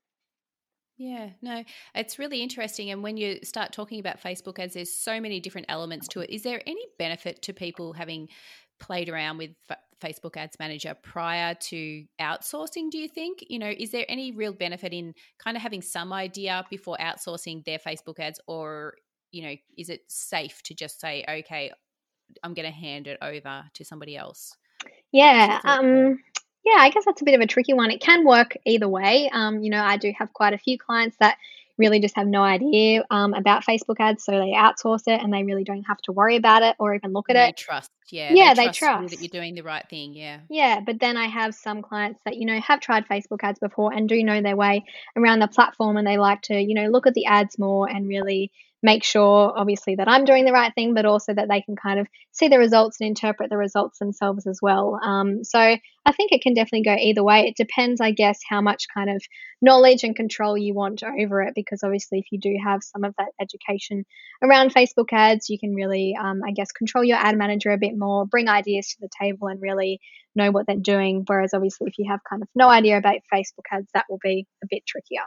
Yeah, 0.99 1.29
no, 1.41 1.63
it's 1.95 2.19
really 2.19 2.43
interesting. 2.43 2.91
And 2.91 3.03
when 3.03 3.17
you 3.17 3.39
start 3.45 3.73
talking 3.73 4.01
about 4.01 4.21
Facebook 4.21 4.59
ads, 4.59 4.75
there's 4.75 4.93
so 4.93 5.21
many 5.21 5.41
different 5.41 5.67
elements 5.69 6.09
to 6.09 6.21
it. 6.21 6.31
Is 6.31 6.43
there 6.43 6.61
any 6.67 6.85
benefit 6.99 7.43
to 7.43 7.53
people 7.53 7.93
having 7.93 8.29
played 8.81 9.09
around 9.09 9.39
with 9.39 9.51
Facebook 10.03 10.37
Ads 10.37 10.59
Manager 10.59 10.97
prior 11.03 11.55
to 11.55 12.05
outsourcing, 12.21 12.91
do 12.91 12.99
you 12.99 13.09
think? 13.09 13.45
You 13.49 13.59
know, 13.59 13.73
is 13.77 13.91
there 13.91 14.05
any 14.09 14.33
real 14.33 14.53
benefit 14.53 14.93
in 14.93 15.15
kind 15.39 15.57
of 15.57 15.63
having 15.63 15.83
some 15.83 16.13
idea 16.13 16.65
before 16.71 16.97
outsourcing 16.99 17.65
their 17.65 17.79
Facebook 17.79 18.19
ads, 18.19 18.41
or, 18.47 18.95
you 19.33 19.43
know, 19.43 19.55
is 19.79 19.89
it 19.89 20.01
safe 20.09 20.63
to 20.65 20.75
just 20.75 21.01
say, 21.01 21.25
okay, 21.29 21.71
I'm 22.43 22.55
going 22.55 22.67
to 22.67 22.75
hand 22.75 23.07
it 23.07 23.19
over 23.23 23.65
to 23.73 23.85
somebody 23.85 24.17
else? 24.17 24.55
Yeah. 25.13 25.61
Um, 25.65 26.19
yeah, 26.67 26.79
I 26.79 26.91
guess 26.91 27.05
that's 27.05 27.23
a 27.23 27.25
bit 27.25 27.35
of 27.35 27.41
a 27.41 27.47
tricky 27.47 27.75
one. 27.75 27.93
It 27.93 28.01
can 28.01 28.25
work 28.25 28.57
either 28.67 28.89
way. 28.89 29.31
Um, 29.33 29.63
you 29.63 29.71
know, 29.71 29.83
I 29.83 29.97
do 29.97 30.13
have 30.19 30.33
quite 30.33 30.53
a 30.53 30.59
few 30.59 30.77
clients 30.77 31.17
that 31.21 31.39
really 31.79 32.01
just 32.01 32.17
have 32.17 32.27
no 32.27 32.43
idea 32.43 33.05
um, 33.11 33.35
about 33.35 33.65
Facebook 33.65 33.97
ads, 34.01 34.25
so 34.25 34.33
they 34.33 34.53
outsource 34.53 35.03
it 35.07 35.23
and 35.23 35.33
they 35.33 35.45
really 35.45 35.63
don't 35.63 35.85
have 35.85 35.99
to 35.99 36.13
worry 36.13 36.35
about 36.35 36.65
it 36.65 36.75
or 36.81 36.93
even 36.93 37.13
look 37.13 37.31
at 37.31 37.37
it. 37.37 37.39
they 37.39 37.49
it. 37.51 37.57
Trust, 37.57 37.93
yeah, 38.11 38.33
yeah, 38.33 38.53
they, 38.53 38.67
they 38.67 38.73
trust, 38.73 39.11
that 39.11 39.21
you're 39.21 39.29
doing 39.29 39.55
the 39.55 39.63
right 39.63 39.89
thing. 39.89 40.13
Yeah, 40.13 40.41
yeah. 40.51 40.81
But 40.81 40.99
then 40.99 41.17
I 41.17 41.27
have 41.27 41.55
some 41.55 41.83
clients 41.83 42.21
that 42.25 42.37
you 42.37 42.47
know 42.47 42.59
have 42.59 42.81
tried 42.81 43.07
Facebook 43.07 43.45
ads 43.45 43.61
before 43.61 43.93
and 43.93 44.09
do 44.09 44.21
know 44.25 44.43
their 44.43 44.57
way 44.57 44.85
around 45.15 45.39
the 45.39 45.49
platform, 45.49 45.97
and 45.97 46.07
they 46.07 46.19
like 46.19 46.43
to 46.43 46.61
you 46.61 46.75
know 46.75 46.89
look 46.89 47.07
at 47.07 47.15
the 47.15 47.27
ads 47.27 47.61
more 47.61 47.89
and 47.89 48.09
really 48.09 48.51
make 48.87 49.03
sure, 49.03 49.53
obviously, 49.57 49.97
that 49.97 50.09
I'm 50.09 50.25
doing 50.25 50.45
the 50.45 50.53
right 50.53 50.73
thing, 50.73 50.95
but 50.95 51.05
also 51.05 51.35
that 51.35 51.49
they 51.51 51.61
can 51.61 51.75
kind 51.75 51.99
of 51.99 52.07
see 52.31 52.47
the 52.47 52.59
results 52.59 52.99
and 53.01 53.09
interpret 53.09 53.51
the 53.51 53.57
results 53.57 53.99
themselves 53.99 54.47
as 54.47 54.61
well. 54.63 54.99
Um, 55.03 55.43
so 55.43 55.59
I 55.59 56.13
think 56.13 56.31
it 56.31 56.41
can 56.41 56.55
definitely 56.55 56.85
go 56.85 56.95
either 56.95 57.25
way. 57.25 57.49
It 57.49 57.57
depends, 57.57 58.01
I 58.01 58.13
guess, 58.13 58.39
how 58.49 58.61
much 58.61 58.87
kind 58.95 59.11
of 59.11 59.21
knowledge 59.61 60.05
and 60.05 60.15
control 60.15 60.57
you 60.57 60.73
want 60.73 61.03
over 61.03 61.43
it, 61.43 61.55
because 61.57 61.83
obviously, 61.83 62.21
if 62.21 62.27
you 62.31 62.39
do 62.39 62.55
have 62.65 62.81
some 62.83 63.03
of 63.03 63.15
that 63.19 63.33
education 63.41 64.05
around 64.41 64.73
Facebook 64.73 65.13
ads, 65.13 65.51
you 65.51 65.59
can 65.59 65.75
really, 65.75 66.15
um, 66.19 66.43
I 66.47 66.53
guess, 66.53 66.71
control 66.71 67.03
your 67.03 67.19
ad 67.19 67.37
manager 67.37 67.73
a 67.73 67.79
bit 67.79 67.93
more, 67.97 68.25
bring 68.25 68.49
ideas 68.49 68.87
to 68.91 68.97
the 69.01 69.11
table, 69.21 69.49
and 69.49 69.61
really 69.61 69.99
know 70.37 70.53
what 70.53 70.67
they're 70.67 70.77
doing. 70.77 71.25
Whereas, 71.27 71.55
obviously, 71.55 71.89
if 71.89 71.99
you 71.99 72.07
have 72.11 72.21
kind 72.31 72.43
of 72.43 72.49
no 72.55 72.69
idea 72.69 72.99
about 72.99 73.17
Facebook 73.35 73.67
ads, 73.73 73.89
that 73.95 74.07
will 74.09 74.21
be 74.23 74.47
a 74.63 74.67
bit 74.71 74.87
trickier. 74.87 75.27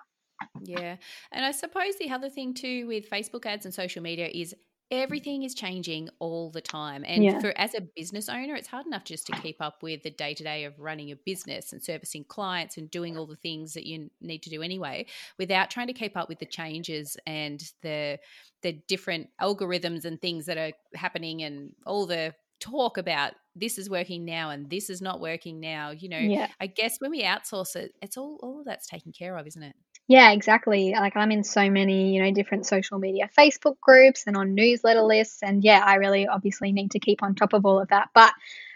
Yeah. 0.61 0.97
And 1.31 1.45
I 1.45 1.51
suppose 1.51 1.95
the 1.97 2.11
other 2.11 2.29
thing 2.29 2.53
too 2.53 2.87
with 2.87 3.09
Facebook 3.09 3.45
ads 3.45 3.65
and 3.65 3.73
social 3.73 4.01
media 4.01 4.27
is 4.27 4.53
everything 4.91 5.43
is 5.43 5.53
changing 5.53 6.09
all 6.17 6.49
the 6.49 6.61
time 6.61 7.03
and 7.05 7.23
yeah. 7.23 7.39
for 7.39 7.55
as 7.57 7.75
a 7.75 7.81
business 7.95 8.27
owner 8.27 8.55
it's 8.55 8.67
hard 8.67 8.87
enough 8.87 9.03
just 9.03 9.27
to 9.27 9.31
keep 9.33 9.57
up 9.61 9.83
with 9.83 10.01
the 10.01 10.09
day-to-day 10.09 10.63
of 10.63 10.73
running 10.79 11.11
a 11.11 11.15
business 11.15 11.71
and 11.71 11.83
servicing 11.83 12.23
clients 12.23 12.75
and 12.77 12.89
doing 12.89 13.15
all 13.15 13.27
the 13.27 13.35
things 13.35 13.73
that 13.73 13.85
you 13.85 14.09
need 14.19 14.41
to 14.41 14.49
do 14.49 14.63
anyway 14.63 15.05
without 15.37 15.69
trying 15.69 15.85
to 15.85 15.93
keep 15.93 16.17
up 16.17 16.27
with 16.27 16.39
the 16.39 16.45
changes 16.45 17.17
and 17.27 17.71
the 17.83 18.17
the 18.63 18.73
different 18.87 19.29
algorithms 19.39 20.05
and 20.05 20.19
things 20.21 20.47
that 20.47 20.57
are 20.57 20.71
happening 20.95 21.43
and 21.43 21.71
all 21.85 22.07
the 22.07 22.33
talk 22.59 22.97
about 22.97 23.33
this 23.55 23.77
is 23.77 23.89
working 23.89 24.25
now 24.25 24.49
and 24.49 24.69
this 24.69 24.89
is 24.89 25.01
not 25.01 25.21
working 25.21 25.59
now 25.59 25.91
you 25.91 26.09
know 26.09 26.17
yeah. 26.17 26.47
i 26.59 26.67
guess 26.67 26.97
when 26.99 27.11
we 27.11 27.23
outsource 27.23 27.75
it 27.75 27.93
it's 28.01 28.17
all 28.17 28.39
all 28.41 28.59
of 28.59 28.65
that's 28.65 28.87
taken 28.87 29.11
care 29.11 29.37
of 29.37 29.47
isn't 29.47 29.63
it 29.63 29.75
yeah, 30.09 30.31
exactly. 30.31 30.93
Like 30.93 31.15
I'm 31.15 31.29
in 31.29 31.43
so 31.43 31.69
many, 31.69 32.15
you 32.15 32.23
know, 32.23 32.33
different 32.33 32.65
social 32.65 32.97
media 32.97 33.29
Facebook 33.37 33.79
groups 33.79 34.23
and 34.25 34.35
on 34.35 34.55
newsletter 34.55 35.03
lists. 35.03 35.43
And 35.43 35.63
yeah, 35.63 35.83
I 35.85 35.95
really 35.95 36.27
obviously 36.27 36.71
need 36.71 36.91
to 36.91 36.99
keep 36.99 37.21
on 37.21 37.35
top 37.35 37.53
of 37.53 37.63
all 37.63 37.79
of 37.79 37.89
that. 37.89 38.09
But 38.15 38.33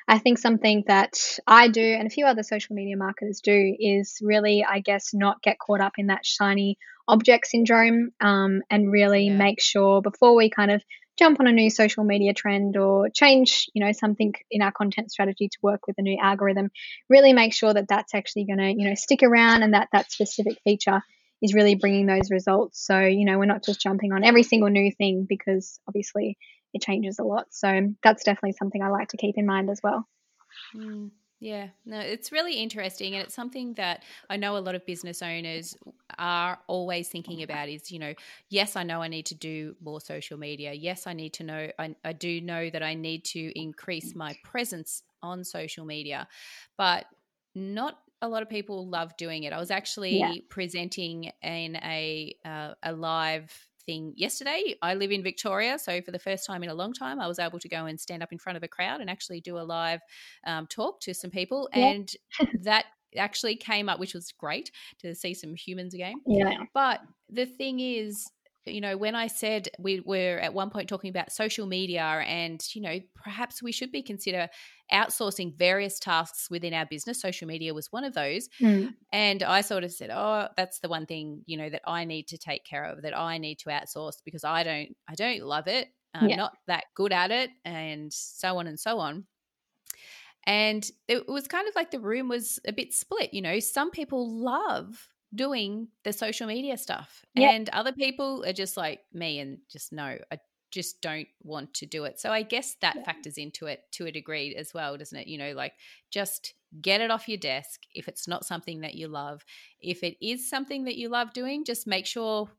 I 0.08 0.20
think 0.20 0.38
something 0.38 0.84
that 0.86 1.40
I 1.48 1.70
do 1.70 1.82
and 1.82 2.06
a 2.06 2.12
few 2.12 2.28
other 2.28 2.44
social 2.44 2.76
media 2.76 2.98
marketers 2.98 3.42
do 3.42 3.76
is 3.80 4.20
really, 4.22 4.64
I 4.64 4.82
guess, 4.82 5.12
not 5.12 5.42
get 5.42 5.58
caught 5.58 5.82
up 5.82 5.94
in 5.98 6.08
that 6.08 6.24
shiny 6.24 6.78
object 7.08 7.48
syndrome 7.48 8.12
um, 8.22 8.62
and 8.70 8.92
really 8.92 9.26
yeah. 9.26 9.36
make 9.36 9.60
sure 9.60 10.04
before 10.04 10.36
we 10.36 10.52
kind 10.52 10.70
of 10.70 10.84
jump 11.18 11.40
on 11.40 11.48
a 11.48 11.52
new 11.52 11.72
social 11.72 12.04
media 12.04 12.36
trend 12.36 12.78
or 12.78 13.10
change, 13.10 13.72
you 13.74 13.84
know, 13.84 13.92
something 13.92 14.36
in 14.52 14.62
our 14.62 14.72
content 14.72 15.12
strategy 15.12 15.48
to 15.48 15.58
work 15.64 15.88
with 15.88 15.98
a 15.98 16.04
new 16.04 16.18
algorithm, 16.22 16.70
really 17.10 17.34
make 17.34 17.56
sure 17.56 17.74
that 17.74 17.88
that's 17.88 18.14
actually 18.14 18.46
going 18.46 18.60
to, 18.60 18.70
you 18.70 18.88
know, 18.88 18.96
stick 18.96 19.24
around 19.24 19.64
and 19.64 19.74
that 19.74 19.88
that 19.94 20.12
specific 20.12 20.60
feature 20.64 21.02
is 21.44 21.54
really 21.54 21.76
bringing 21.76 22.08
those 22.08 22.32
results. 22.32 22.84
So, 22.84 23.00
you 23.02 23.26
know, 23.26 23.38
we're 23.38 23.46
not 23.46 23.64
just 23.64 23.82
jumping 23.82 24.14
on 24.14 24.24
every 24.24 24.44
single 24.44 24.70
new 24.70 24.92
thing 24.92 25.28
because 25.30 25.80
obviously 25.88 26.38
it 26.74 26.82
changes 26.82 27.20
a 27.20 27.24
lot. 27.24 27.48
So, 27.52 27.94
that's 28.02 28.24
definitely 28.24 28.54
something 28.54 28.82
I 28.82 28.90
like 28.90 29.10
to 29.10 29.18
keep 29.18 29.38
in 29.38 29.46
mind 29.46 29.70
as 29.70 29.82
well. 29.84 30.08
Mm. 30.76 31.12
Yeah, 31.44 31.68
no, 31.86 32.00
it's 32.00 32.32
really 32.32 32.54
interesting. 32.54 33.16
And 33.16 33.26
it's 33.26 33.36
something 33.36 33.74
that 33.74 34.04
I 34.30 34.38
know 34.38 34.56
a 34.56 34.60
lot 34.60 34.76
of 34.76 34.86
business 34.86 35.22
owners 35.22 35.76
are 36.18 36.58
always 36.68 37.10
thinking 37.10 37.44
about 37.44 37.68
is, 37.68 37.92
you 37.92 38.00
know, 38.00 38.14
yes, 38.48 38.78
I 38.78 38.84
know 38.84 39.02
I 39.02 39.10
need 39.10 39.26
to 39.26 39.36
do 39.36 39.76
more 39.84 40.00
social 40.00 40.38
media. 40.38 40.72
Yes, 40.72 41.06
I 41.06 41.12
need 41.12 41.34
to 41.34 41.44
know, 41.44 41.68
I, 41.78 41.98
I 42.06 42.14
do 42.14 42.40
know 42.40 42.70
that 42.70 42.82
I 42.82 42.94
need 42.94 43.26
to 43.26 43.60
increase 43.60 44.16
my 44.16 44.38
presence 44.46 45.04
on 45.22 45.44
social 45.44 45.84
media, 45.84 46.30
but 46.78 47.08
not 47.56 48.00
a 48.24 48.28
lot 48.28 48.42
of 48.42 48.50
people 48.50 48.88
love 48.88 49.16
doing 49.18 49.44
it. 49.44 49.54
I 49.54 49.60
was 49.60 49.70
actually 49.70 50.18
yeah. 50.18 50.34
presenting 50.50 51.30
in 51.44 51.76
a 51.76 52.34
uh, 52.46 52.74
a 52.82 52.94
live 52.94 53.52
thing 53.86 54.14
yesterday. 54.16 54.76
I 54.82 54.94
live 54.94 55.12
in 55.12 55.22
Victoria, 55.22 55.78
so 55.78 56.02
for 56.02 56.12
the 56.12 56.20
first 56.20 56.48
time 56.48 56.64
in 56.64 56.70
a 56.70 56.74
long 56.74 56.94
time, 56.94 57.20
I 57.20 57.28
was 57.28 57.38
able 57.38 57.60
to 57.60 57.68
go 57.68 57.86
and 57.86 58.00
stand 58.00 58.24
up 58.24 58.32
in 58.32 58.40
front 58.40 58.56
of 58.56 58.64
a 58.64 58.68
crowd 58.68 59.02
and 59.02 59.10
actually 59.10 59.42
do 59.42 59.58
a 59.58 59.62
live 59.62 60.00
um, 60.48 60.68
talk 60.68 61.02
to 61.02 61.14
some 61.14 61.32
people, 61.32 61.70
yeah. 61.76 61.86
and 61.88 62.14
that 62.62 62.86
actually 63.18 63.58
came 63.58 63.90
up, 63.90 64.00
which 64.00 64.14
was 64.14 64.32
great 64.32 64.72
to 65.00 65.14
see 65.14 65.34
some 65.34 65.54
humans 65.56 65.94
again. 65.94 66.16
Yeah. 66.26 66.64
But 66.74 67.02
the 67.30 67.46
thing 67.46 67.80
is, 67.82 68.26
you 68.66 68.82
know, 68.82 68.98
when 68.98 69.16
I 69.16 69.28
said 69.28 69.70
we 69.80 70.02
were 70.06 70.40
at 70.40 70.54
one 70.54 70.70
point 70.70 70.88
talking 70.88 71.10
about 71.10 71.32
social 71.32 71.66
media 71.66 72.04
and, 72.04 72.64
you 72.74 72.82
know, 72.82 73.00
perhaps 73.16 73.62
we 73.62 73.72
should 73.72 73.92
be 73.92 74.02
consider 74.02 74.48
outsourcing 74.92 75.58
various 75.58 76.00
tasks 76.00 76.50
within 76.50 76.74
our 76.74 76.86
business. 76.86 77.22
Social 77.22 77.48
media 77.48 77.74
was 77.74 77.92
one 77.92 78.04
of 78.04 78.14
those. 78.14 78.48
Mm. 78.62 78.94
And 79.12 79.44
I 79.44 79.62
sort 79.62 79.84
of 79.84 79.92
said, 79.92 80.10
oh, 80.12 80.48
that's 80.56 80.80
the 80.80 80.90
one 80.90 81.06
thing, 81.06 81.42
you 81.46 81.58
know, 81.58 81.70
that 81.70 81.82
I 81.86 82.06
need 82.06 82.28
to 82.30 82.38
take 82.38 82.64
care 82.64 82.86
of, 82.86 83.02
that 83.02 83.18
I 83.18 83.38
need 83.38 83.60
to 83.60 83.70
outsource 83.70 84.18
because 84.24 84.44
I 84.44 84.64
don't, 84.64 84.96
I 85.10 85.16
don't 85.16 85.42
love 85.42 85.68
it. 85.68 85.90
I'm 86.14 86.30
yeah. 86.30 86.36
not 86.36 86.54
that 86.68 86.86
good 86.96 87.12
at 87.12 87.32
it 87.32 87.50
and 87.66 88.14
so 88.14 88.58
on 88.60 88.68
and 88.68 88.80
so 88.80 89.00
on. 89.00 89.26
And 90.46 90.90
it 91.08 91.28
was 91.28 91.48
kind 91.48 91.68
of 91.68 91.76
like 91.76 91.92
the 91.92 92.00
room 92.00 92.28
was 92.28 92.60
a 92.68 92.74
bit 92.74 92.94
split. 92.94 93.34
You 93.34 93.42
know, 93.42 93.60
some 93.60 93.92
people 93.92 94.30
love 94.30 95.08
doing 95.34 95.88
the 96.04 96.14
social 96.14 96.48
media 96.48 96.78
stuff. 96.78 97.26
Yep. 97.36 97.54
And 97.54 97.70
other 97.70 97.92
people 97.92 98.44
are 98.46 98.54
just 98.54 98.78
like 98.78 99.02
me 99.14 99.40
and 99.40 99.58
just 99.72 99.92
no, 99.92 100.18
I 100.32 100.40
just 100.72 101.02
don't 101.02 101.28
want 101.44 101.74
to 101.76 101.86
do 101.86 102.04
it. 102.06 102.20
So 102.20 102.32
I 102.32 102.42
guess 102.42 102.76
that 102.82 102.96
yeah. 102.96 103.04
factors 103.04 103.38
into 103.38 103.68
it 103.68 103.84
to 103.94 104.08
a 104.08 104.12
degree 104.12 104.56
as 104.56 104.74
well, 104.74 104.98
doesn't 104.98 105.18
it? 105.18 105.28
You 105.28 105.38
know, 105.38 105.54
like 105.54 105.74
just 106.10 106.54
get 106.82 107.02
it 107.02 107.12
off 107.12 107.30
your 107.30 107.38
desk 107.38 107.82
if 107.94 108.08
it's 108.08 108.28
not 108.28 108.46
something 108.46 108.82
that 108.82 108.96
you 108.96 109.08
love. 109.08 109.46
If 109.80 110.04
it 110.04 110.18
is 110.26 110.50
something 110.50 110.86
that 110.86 110.96
you 110.96 111.10
love 111.10 111.34
doing, 111.34 111.64
just 111.64 111.86
make 111.86 112.08
sure 112.08 112.50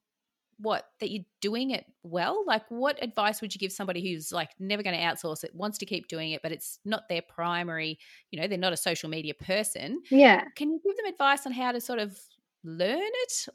what 0.59 0.85
that 1.01 1.11
you're 1.11 1.25
doing 1.41 1.71
it 1.71 1.85
well 2.05 2.45
like 2.47 2.63
what 2.69 3.03
advice 3.03 3.41
would 3.41 3.53
you 3.53 3.59
give 3.59 3.73
somebody 3.73 4.01
who's 4.01 4.31
like 4.31 4.51
never 4.61 4.85
going 4.85 4.97
to 4.97 5.03
outsource 5.03 5.43
it 5.43 5.55
wants 5.55 5.79
to 5.79 5.87
keep 5.87 6.07
doing 6.07 6.31
it 6.31 6.43
but 6.43 6.53
it's 6.53 6.79
not 6.85 7.09
their 7.09 7.23
primary 7.23 7.99
you 8.31 8.41
know 8.41 8.47
they're 8.47 8.57
not 8.57 8.73
a 8.73 8.77
social 8.77 9.09
media 9.09 9.35
person 9.35 10.01
yeah 10.11 10.45
can 10.55 10.71
you 10.71 10.81
give 10.85 10.97
them 10.97 11.07
advice 11.07 11.45
on 11.45 11.53
how 11.53 11.73
to 11.73 11.81
sort 11.81 11.99
of 11.99 12.17
learn 12.65 12.99
it 13.01 13.49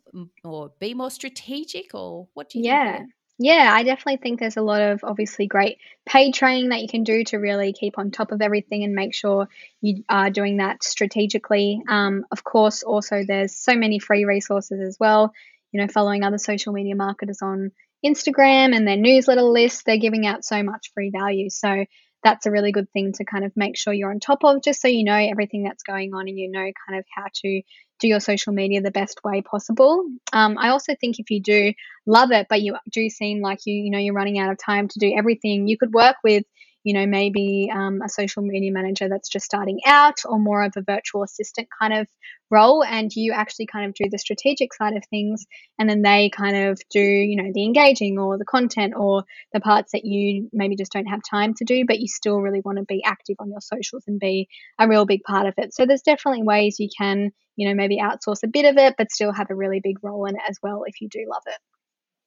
or 0.43 0.71
be 0.79 0.93
more 0.93 1.11
strategic 1.11 1.93
or 1.93 2.27
what 2.33 2.49
do 2.49 2.59
you 2.59 2.65
yeah. 2.65 2.97
think? 2.97 3.11
Yeah, 3.41 3.71
I 3.73 3.83
definitely 3.83 4.17
think 4.17 4.39
there's 4.39 4.57
a 4.57 4.61
lot 4.61 4.81
of 4.81 4.99
obviously 5.01 5.47
great 5.47 5.77
paid 6.05 6.33
training 6.33 6.69
that 6.69 6.81
you 6.81 6.89
can 6.89 7.05
do 7.05 7.23
to 7.25 7.37
really 7.37 7.71
keep 7.71 7.97
on 7.97 8.11
top 8.11 8.33
of 8.33 8.41
everything 8.41 8.83
and 8.83 8.93
make 8.93 9.15
sure 9.15 9.47
you 9.79 10.03
are 10.09 10.29
doing 10.29 10.57
that 10.57 10.83
strategically. 10.83 11.81
Um, 11.87 12.25
of 12.33 12.43
course, 12.43 12.83
also 12.83 13.23
there's 13.25 13.55
so 13.55 13.75
many 13.77 13.97
free 13.99 14.25
resources 14.25 14.81
as 14.85 14.97
well. 14.99 15.31
You 15.71 15.79
know, 15.79 15.87
following 15.87 16.23
other 16.23 16.37
social 16.37 16.73
media 16.73 16.95
marketers 16.95 17.41
on 17.41 17.71
Instagram 18.05 18.75
and 18.75 18.85
their 18.85 18.97
newsletter 18.97 19.43
list, 19.43 19.85
they're 19.85 19.97
giving 19.97 20.27
out 20.27 20.43
so 20.43 20.61
much 20.61 20.91
free 20.93 21.09
value. 21.09 21.49
So 21.49 21.85
that's 22.23 22.45
a 22.45 22.51
really 22.51 22.73
good 22.73 22.91
thing 22.91 23.13
to 23.13 23.23
kind 23.23 23.45
of 23.45 23.53
make 23.55 23.77
sure 23.77 23.93
you're 23.93 24.11
on 24.11 24.19
top 24.19 24.43
of, 24.43 24.61
just 24.61 24.81
so 24.81 24.89
you 24.89 25.05
know 25.05 25.15
everything 25.15 25.63
that's 25.63 25.83
going 25.83 26.13
on 26.13 26.27
and 26.27 26.37
you 26.37 26.51
know 26.51 26.71
kind 26.87 26.99
of 26.99 27.05
how 27.15 27.27
to 27.33 27.61
do 27.99 28.07
your 28.07 28.19
social 28.19 28.53
media 28.53 28.81
the 28.81 28.91
best 28.91 29.19
way 29.23 29.41
possible. 29.41 30.05
Um, 30.33 30.57
I 30.57 30.69
also 30.69 30.95
think 30.99 31.19
if 31.19 31.29
you 31.29 31.41
do 31.41 31.73
love 32.05 32.31
it, 32.31 32.47
but 32.49 32.61
you 32.61 32.77
do 32.91 33.09
seem 33.09 33.41
like 33.41 33.59
you, 33.65 33.75
you 33.75 33.91
know, 33.91 33.97
you're 33.97 34.13
running 34.13 34.39
out 34.39 34.51
of 34.51 34.57
time 34.57 34.87
to 34.87 34.99
do 34.99 35.13
everything, 35.17 35.67
you 35.67 35.77
could 35.77 35.93
work 35.93 36.15
with 36.23 36.43
you 36.83 36.93
know, 36.93 37.05
maybe 37.05 37.69
um, 37.73 38.01
a 38.01 38.09
social 38.09 38.41
media 38.41 38.71
manager 38.71 39.09
that's 39.09 39.29
just 39.29 39.45
starting 39.45 39.79
out 39.85 40.19
or 40.25 40.39
more 40.39 40.63
of 40.63 40.73
a 40.77 40.81
virtual 40.81 41.23
assistant 41.23 41.67
kind 41.79 41.93
of 41.93 42.07
role. 42.49 42.83
And 42.83 43.13
you 43.13 43.33
actually 43.33 43.67
kind 43.67 43.85
of 43.85 43.93
do 43.93 44.09
the 44.09 44.17
strategic 44.17 44.73
side 44.73 44.95
of 44.95 45.03
things. 45.09 45.45
And 45.77 45.89
then 45.89 46.01
they 46.01 46.29
kind 46.29 46.55
of 46.55 46.79
do, 46.89 47.01
you 47.01 47.41
know, 47.41 47.51
the 47.53 47.65
engaging 47.65 48.17
or 48.17 48.37
the 48.37 48.45
content 48.45 48.93
or 48.95 49.23
the 49.53 49.59
parts 49.59 49.91
that 49.91 50.05
you 50.05 50.49
maybe 50.53 50.75
just 50.75 50.91
don't 50.91 51.05
have 51.05 51.21
time 51.29 51.53
to 51.55 51.65
do, 51.65 51.85
but 51.85 51.99
you 51.99 52.07
still 52.07 52.39
really 52.39 52.61
want 52.61 52.77
to 52.77 52.85
be 52.85 53.03
active 53.03 53.35
on 53.39 53.49
your 53.49 53.61
socials 53.61 54.05
and 54.07 54.19
be 54.19 54.47
a 54.79 54.87
real 54.87 55.05
big 55.05 55.23
part 55.23 55.47
of 55.47 55.53
it. 55.57 55.73
So 55.73 55.85
there's 55.85 56.01
definitely 56.01 56.43
ways 56.43 56.79
you 56.79 56.89
can, 56.97 57.31
you 57.55 57.67
know, 57.67 57.75
maybe 57.75 57.97
outsource 57.97 58.43
a 58.43 58.47
bit 58.47 58.65
of 58.65 58.77
it, 58.77 58.95
but 58.97 59.11
still 59.11 59.33
have 59.33 59.49
a 59.49 59.55
really 59.55 59.81
big 59.81 60.03
role 60.03 60.25
in 60.25 60.35
it 60.35 60.41
as 60.49 60.57
well 60.63 60.83
if 60.85 61.01
you 61.01 61.09
do 61.09 61.25
love 61.29 61.43
it. 61.45 61.59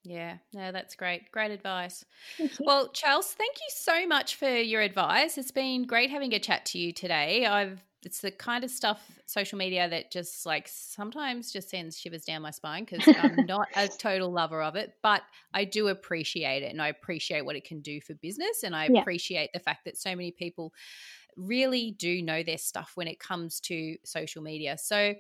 Yeah, 0.04 0.38
no, 0.52 0.72
that's 0.72 0.96
great. 0.96 1.30
Great 1.30 1.52
advice. 1.52 2.04
Well, 2.60 2.88
Charles, 2.88 3.26
thank 3.32 3.56
you 3.56 3.68
so 3.70 4.06
much 4.06 4.34
for 4.34 4.48
your 4.48 4.80
advice. 4.80 5.38
It's 5.38 5.52
been 5.52 5.86
great 5.86 6.10
having 6.10 6.32
a 6.32 6.40
chat 6.40 6.66
to 6.66 6.78
you 6.78 6.92
today. 6.92 7.46
I've 7.46 7.82
it's 8.04 8.20
the 8.20 8.32
kind 8.32 8.64
of 8.64 8.70
stuff 8.70 9.20
social 9.26 9.56
media 9.56 9.88
that 9.88 10.10
just 10.10 10.44
like 10.44 10.66
sometimes 10.68 11.52
just 11.52 11.70
sends 11.70 11.98
shivers 11.98 12.24
down 12.24 12.42
my 12.42 12.50
spine 12.50 12.84
because 12.84 13.06
I'm 13.16 13.36
not 13.46 13.68
a 13.76 13.86
total 13.86 14.32
lover 14.32 14.60
of 14.60 14.74
it, 14.74 14.94
but 15.02 15.22
I 15.54 15.64
do 15.64 15.88
appreciate 15.88 16.64
it 16.64 16.72
and 16.72 16.82
I 16.82 16.88
appreciate 16.88 17.44
what 17.44 17.54
it 17.54 17.64
can 17.64 17.80
do 17.80 18.00
for 18.00 18.14
business 18.14 18.64
and 18.64 18.74
I 18.74 18.88
yeah. 18.90 19.00
appreciate 19.00 19.50
the 19.52 19.60
fact 19.60 19.84
that 19.84 19.96
so 19.96 20.10
many 20.16 20.32
people 20.32 20.72
really 21.36 21.92
do 21.92 22.22
know 22.22 22.42
their 22.42 22.58
stuff 22.58 22.92
when 22.96 23.06
it 23.06 23.20
comes 23.20 23.60
to 23.60 23.96
social 24.04 24.42
media. 24.42 24.76
So 24.78 25.14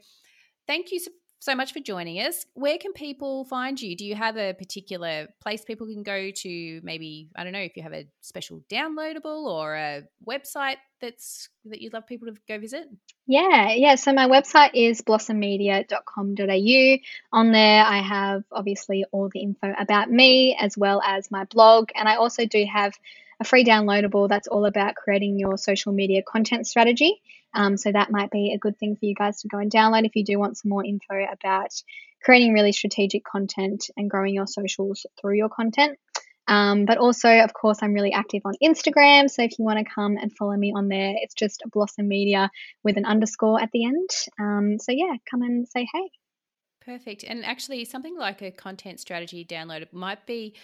thank 0.66 0.90
you 0.90 1.00
so 1.42 1.56
much 1.56 1.72
for 1.72 1.80
joining 1.80 2.20
us. 2.20 2.46
Where 2.54 2.78
can 2.78 2.92
people 2.92 3.44
find 3.46 3.80
you? 3.80 3.96
Do 3.96 4.04
you 4.06 4.14
have 4.14 4.36
a 4.36 4.54
particular 4.54 5.26
place 5.42 5.64
people 5.64 5.88
can 5.88 6.04
go 6.04 6.30
to? 6.30 6.80
Maybe 6.84 7.30
I 7.34 7.42
don't 7.42 7.52
know 7.52 7.58
if 7.58 7.76
you 7.76 7.82
have 7.82 7.92
a 7.92 8.06
special 8.20 8.62
downloadable 8.70 9.46
or 9.46 9.74
a 9.74 10.02
website 10.24 10.76
that's 11.00 11.48
that 11.64 11.80
you'd 11.80 11.94
love 11.94 12.06
people 12.06 12.28
to 12.28 12.34
go 12.46 12.60
visit. 12.60 12.84
Yeah, 13.26 13.72
yeah. 13.72 13.96
So 13.96 14.12
my 14.12 14.28
website 14.28 14.70
is 14.74 15.02
blossommedia.com.au. 15.02 16.98
On 17.36 17.50
there, 17.50 17.84
I 17.84 17.98
have 17.98 18.44
obviously 18.52 19.04
all 19.10 19.28
the 19.28 19.40
info 19.40 19.74
about 19.76 20.08
me 20.08 20.56
as 20.56 20.78
well 20.78 21.02
as 21.04 21.28
my 21.32 21.42
blog, 21.46 21.88
and 21.96 22.08
I 22.08 22.16
also 22.16 22.46
do 22.46 22.64
have 22.72 22.94
a 23.40 23.44
free 23.44 23.64
downloadable 23.64 24.28
that's 24.28 24.46
all 24.46 24.64
about 24.64 24.94
creating 24.94 25.40
your 25.40 25.58
social 25.58 25.90
media 25.92 26.22
content 26.22 26.68
strategy. 26.68 27.20
Um, 27.54 27.76
so 27.76 27.92
that 27.92 28.10
might 28.10 28.30
be 28.30 28.52
a 28.52 28.58
good 28.58 28.78
thing 28.78 28.96
for 28.96 29.04
you 29.04 29.14
guys 29.14 29.40
to 29.40 29.48
go 29.48 29.58
and 29.58 29.70
download 29.70 30.06
if 30.06 30.16
you 30.16 30.24
do 30.24 30.38
want 30.38 30.56
some 30.56 30.70
more 30.70 30.84
info 30.84 31.24
about 31.30 31.70
creating 32.22 32.52
really 32.52 32.72
strategic 32.72 33.24
content 33.24 33.90
and 33.96 34.10
growing 34.10 34.34
your 34.34 34.46
socials 34.46 35.04
through 35.20 35.36
your 35.36 35.48
content. 35.48 35.98
Um, 36.48 36.86
but 36.86 36.98
also, 36.98 37.28
of 37.28 37.54
course, 37.54 37.78
I'm 37.82 37.94
really 37.94 38.12
active 38.12 38.42
on 38.44 38.54
Instagram. 38.62 39.30
So 39.30 39.42
if 39.42 39.58
you 39.58 39.64
want 39.64 39.78
to 39.78 39.94
come 39.94 40.16
and 40.16 40.34
follow 40.36 40.56
me 40.56 40.72
on 40.74 40.88
there, 40.88 41.14
it's 41.16 41.34
just 41.34 41.62
Blossom 41.72 42.08
Media 42.08 42.50
with 42.82 42.96
an 42.96 43.04
underscore 43.04 43.60
at 43.60 43.70
the 43.72 43.84
end. 43.84 44.10
Um, 44.40 44.78
so 44.78 44.92
yeah, 44.92 45.14
come 45.30 45.42
and 45.42 45.68
say 45.68 45.86
hey. 45.92 46.10
Perfect. 46.84 47.22
And 47.22 47.44
actually, 47.44 47.84
something 47.84 48.18
like 48.18 48.42
a 48.42 48.50
content 48.50 48.98
strategy 48.98 49.44
download 49.44 49.92
might 49.92 50.26
be 50.26 50.54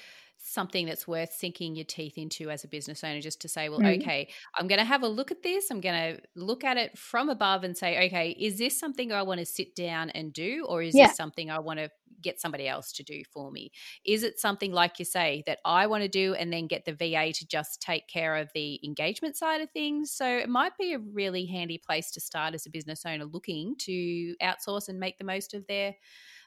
something 0.48 0.86
that's 0.86 1.06
worth 1.06 1.32
sinking 1.32 1.74
your 1.74 1.84
teeth 1.84 2.16
into 2.16 2.50
as 2.50 2.64
a 2.64 2.68
business 2.68 3.04
owner 3.04 3.20
just 3.20 3.40
to 3.40 3.48
say 3.48 3.68
well 3.68 3.80
mm. 3.80 3.98
okay 3.98 4.28
i'm 4.56 4.66
going 4.66 4.78
to 4.78 4.84
have 4.84 5.02
a 5.02 5.08
look 5.08 5.30
at 5.30 5.42
this 5.42 5.70
i'm 5.70 5.80
going 5.80 6.16
to 6.16 6.20
look 6.34 6.64
at 6.64 6.76
it 6.76 6.96
from 6.96 7.28
above 7.28 7.64
and 7.64 7.76
say 7.76 8.06
okay 8.06 8.30
is 8.30 8.58
this 8.58 8.78
something 8.78 9.12
i 9.12 9.22
want 9.22 9.38
to 9.38 9.46
sit 9.46 9.74
down 9.74 10.10
and 10.10 10.32
do 10.32 10.64
or 10.68 10.82
is 10.82 10.94
yeah. 10.94 11.06
this 11.06 11.16
something 11.16 11.50
i 11.50 11.58
want 11.58 11.78
to 11.78 11.90
get 12.22 12.40
somebody 12.40 12.66
else 12.66 12.92
to 12.92 13.02
do 13.02 13.22
for 13.32 13.50
me 13.50 13.70
is 14.04 14.22
it 14.22 14.40
something 14.40 14.72
like 14.72 14.98
you 14.98 15.04
say 15.04 15.42
that 15.46 15.58
i 15.64 15.86
want 15.86 16.02
to 16.02 16.08
do 16.08 16.34
and 16.34 16.52
then 16.52 16.66
get 16.66 16.84
the 16.84 16.92
va 16.92 17.32
to 17.32 17.46
just 17.46 17.80
take 17.80 18.08
care 18.08 18.36
of 18.36 18.48
the 18.54 18.80
engagement 18.84 19.36
side 19.36 19.60
of 19.60 19.70
things 19.70 20.10
so 20.10 20.26
it 20.26 20.48
might 20.48 20.76
be 20.78 20.94
a 20.94 20.98
really 20.98 21.46
handy 21.46 21.78
place 21.78 22.10
to 22.10 22.20
start 22.20 22.54
as 22.54 22.66
a 22.66 22.70
business 22.70 23.04
owner 23.06 23.24
looking 23.24 23.74
to 23.78 24.34
outsource 24.42 24.88
and 24.88 24.98
make 24.98 25.18
the 25.18 25.24
most 25.24 25.54
of 25.54 25.66
their 25.68 25.94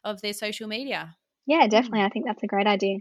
of 0.03 0.19
their 0.21 0.33
social 0.33 0.67
media 0.67 1.15
yeah 1.45 1.67
definitely 1.67 1.99
mm. 1.99 2.05
i 2.05 2.09
think 2.09 2.25
that's 2.25 2.43
a 2.43 2.47
great 2.47 2.67
idea 2.67 2.97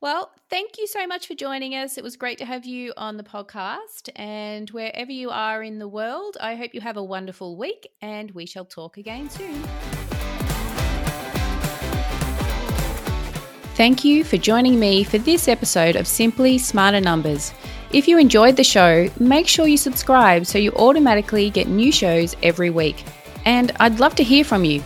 well, 0.00 0.32
thank 0.50 0.78
you 0.78 0.86
so 0.86 1.06
much 1.06 1.26
for 1.26 1.34
joining 1.34 1.74
us. 1.74 1.96
It 1.96 2.04
was 2.04 2.16
great 2.16 2.38
to 2.38 2.44
have 2.44 2.64
you 2.64 2.92
on 2.96 3.16
the 3.16 3.22
podcast. 3.22 4.08
And 4.16 4.68
wherever 4.70 5.12
you 5.12 5.30
are 5.30 5.62
in 5.62 5.78
the 5.78 5.88
world, 5.88 6.36
I 6.40 6.56
hope 6.56 6.74
you 6.74 6.80
have 6.80 6.96
a 6.96 7.04
wonderful 7.04 7.56
week 7.56 7.88
and 8.00 8.30
we 8.32 8.46
shall 8.46 8.64
talk 8.64 8.96
again 8.96 9.30
soon. 9.30 9.62
Thank 13.74 14.04
you 14.04 14.22
for 14.22 14.36
joining 14.36 14.78
me 14.78 15.02
for 15.02 15.18
this 15.18 15.48
episode 15.48 15.96
of 15.96 16.06
Simply 16.06 16.58
Smarter 16.58 17.00
Numbers. 17.00 17.54
If 17.92 18.06
you 18.06 18.18
enjoyed 18.18 18.56
the 18.56 18.64
show, 18.64 19.08
make 19.18 19.48
sure 19.48 19.66
you 19.66 19.76
subscribe 19.76 20.46
so 20.46 20.58
you 20.58 20.72
automatically 20.72 21.50
get 21.50 21.68
new 21.68 21.90
shows 21.92 22.36
every 22.42 22.70
week. 22.70 23.04
And 23.44 23.72
I'd 23.80 23.98
love 23.98 24.14
to 24.16 24.24
hear 24.24 24.44
from 24.44 24.64
you. 24.64 24.82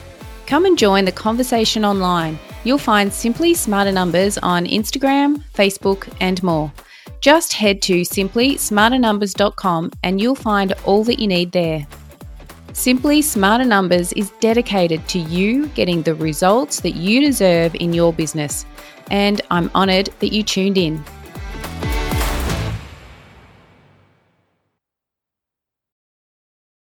Come 0.47 0.65
and 0.65 0.79
join 0.79 1.05
the 1.05 1.13
conversation 1.13 1.85
online. 1.85 2.39
You'll 2.67 2.79
find 2.79 3.13
Simply 3.13 3.55
Smarter 3.55 3.93
Numbers 3.93 4.39
on 4.39 4.67
Instagram, 4.67 5.41
Facebook, 5.55 6.13
and 6.21 6.43
more. 6.43 6.73
Just 7.21 7.53
head 7.53 7.81
to 7.83 8.01
simplysmarternumbers.com 8.01 9.93
and 10.03 10.21
you'll 10.21 10.35
find 10.35 10.73
all 10.85 11.05
that 11.05 11.21
you 11.21 11.29
need 11.29 11.53
there. 11.53 11.87
Simply 12.73 13.23
Smarter 13.23 13.65
Numbers 13.65 14.13
is 14.15 14.33
dedicated 14.41 15.07
to 15.11 15.21
you 15.21 15.69
getting 15.69 16.03
the 16.03 16.17
results 16.17 16.81
that 16.81 16.97
you 16.97 17.21
deserve 17.21 17.77
in 17.77 17.93
your 17.93 18.13
business, 18.13 18.67
and 19.13 19.41
I'm 19.53 19.71
honoured 19.77 20.11
that 20.19 20.33
you 20.33 20.43
tuned 20.43 20.77
in. 20.77 21.05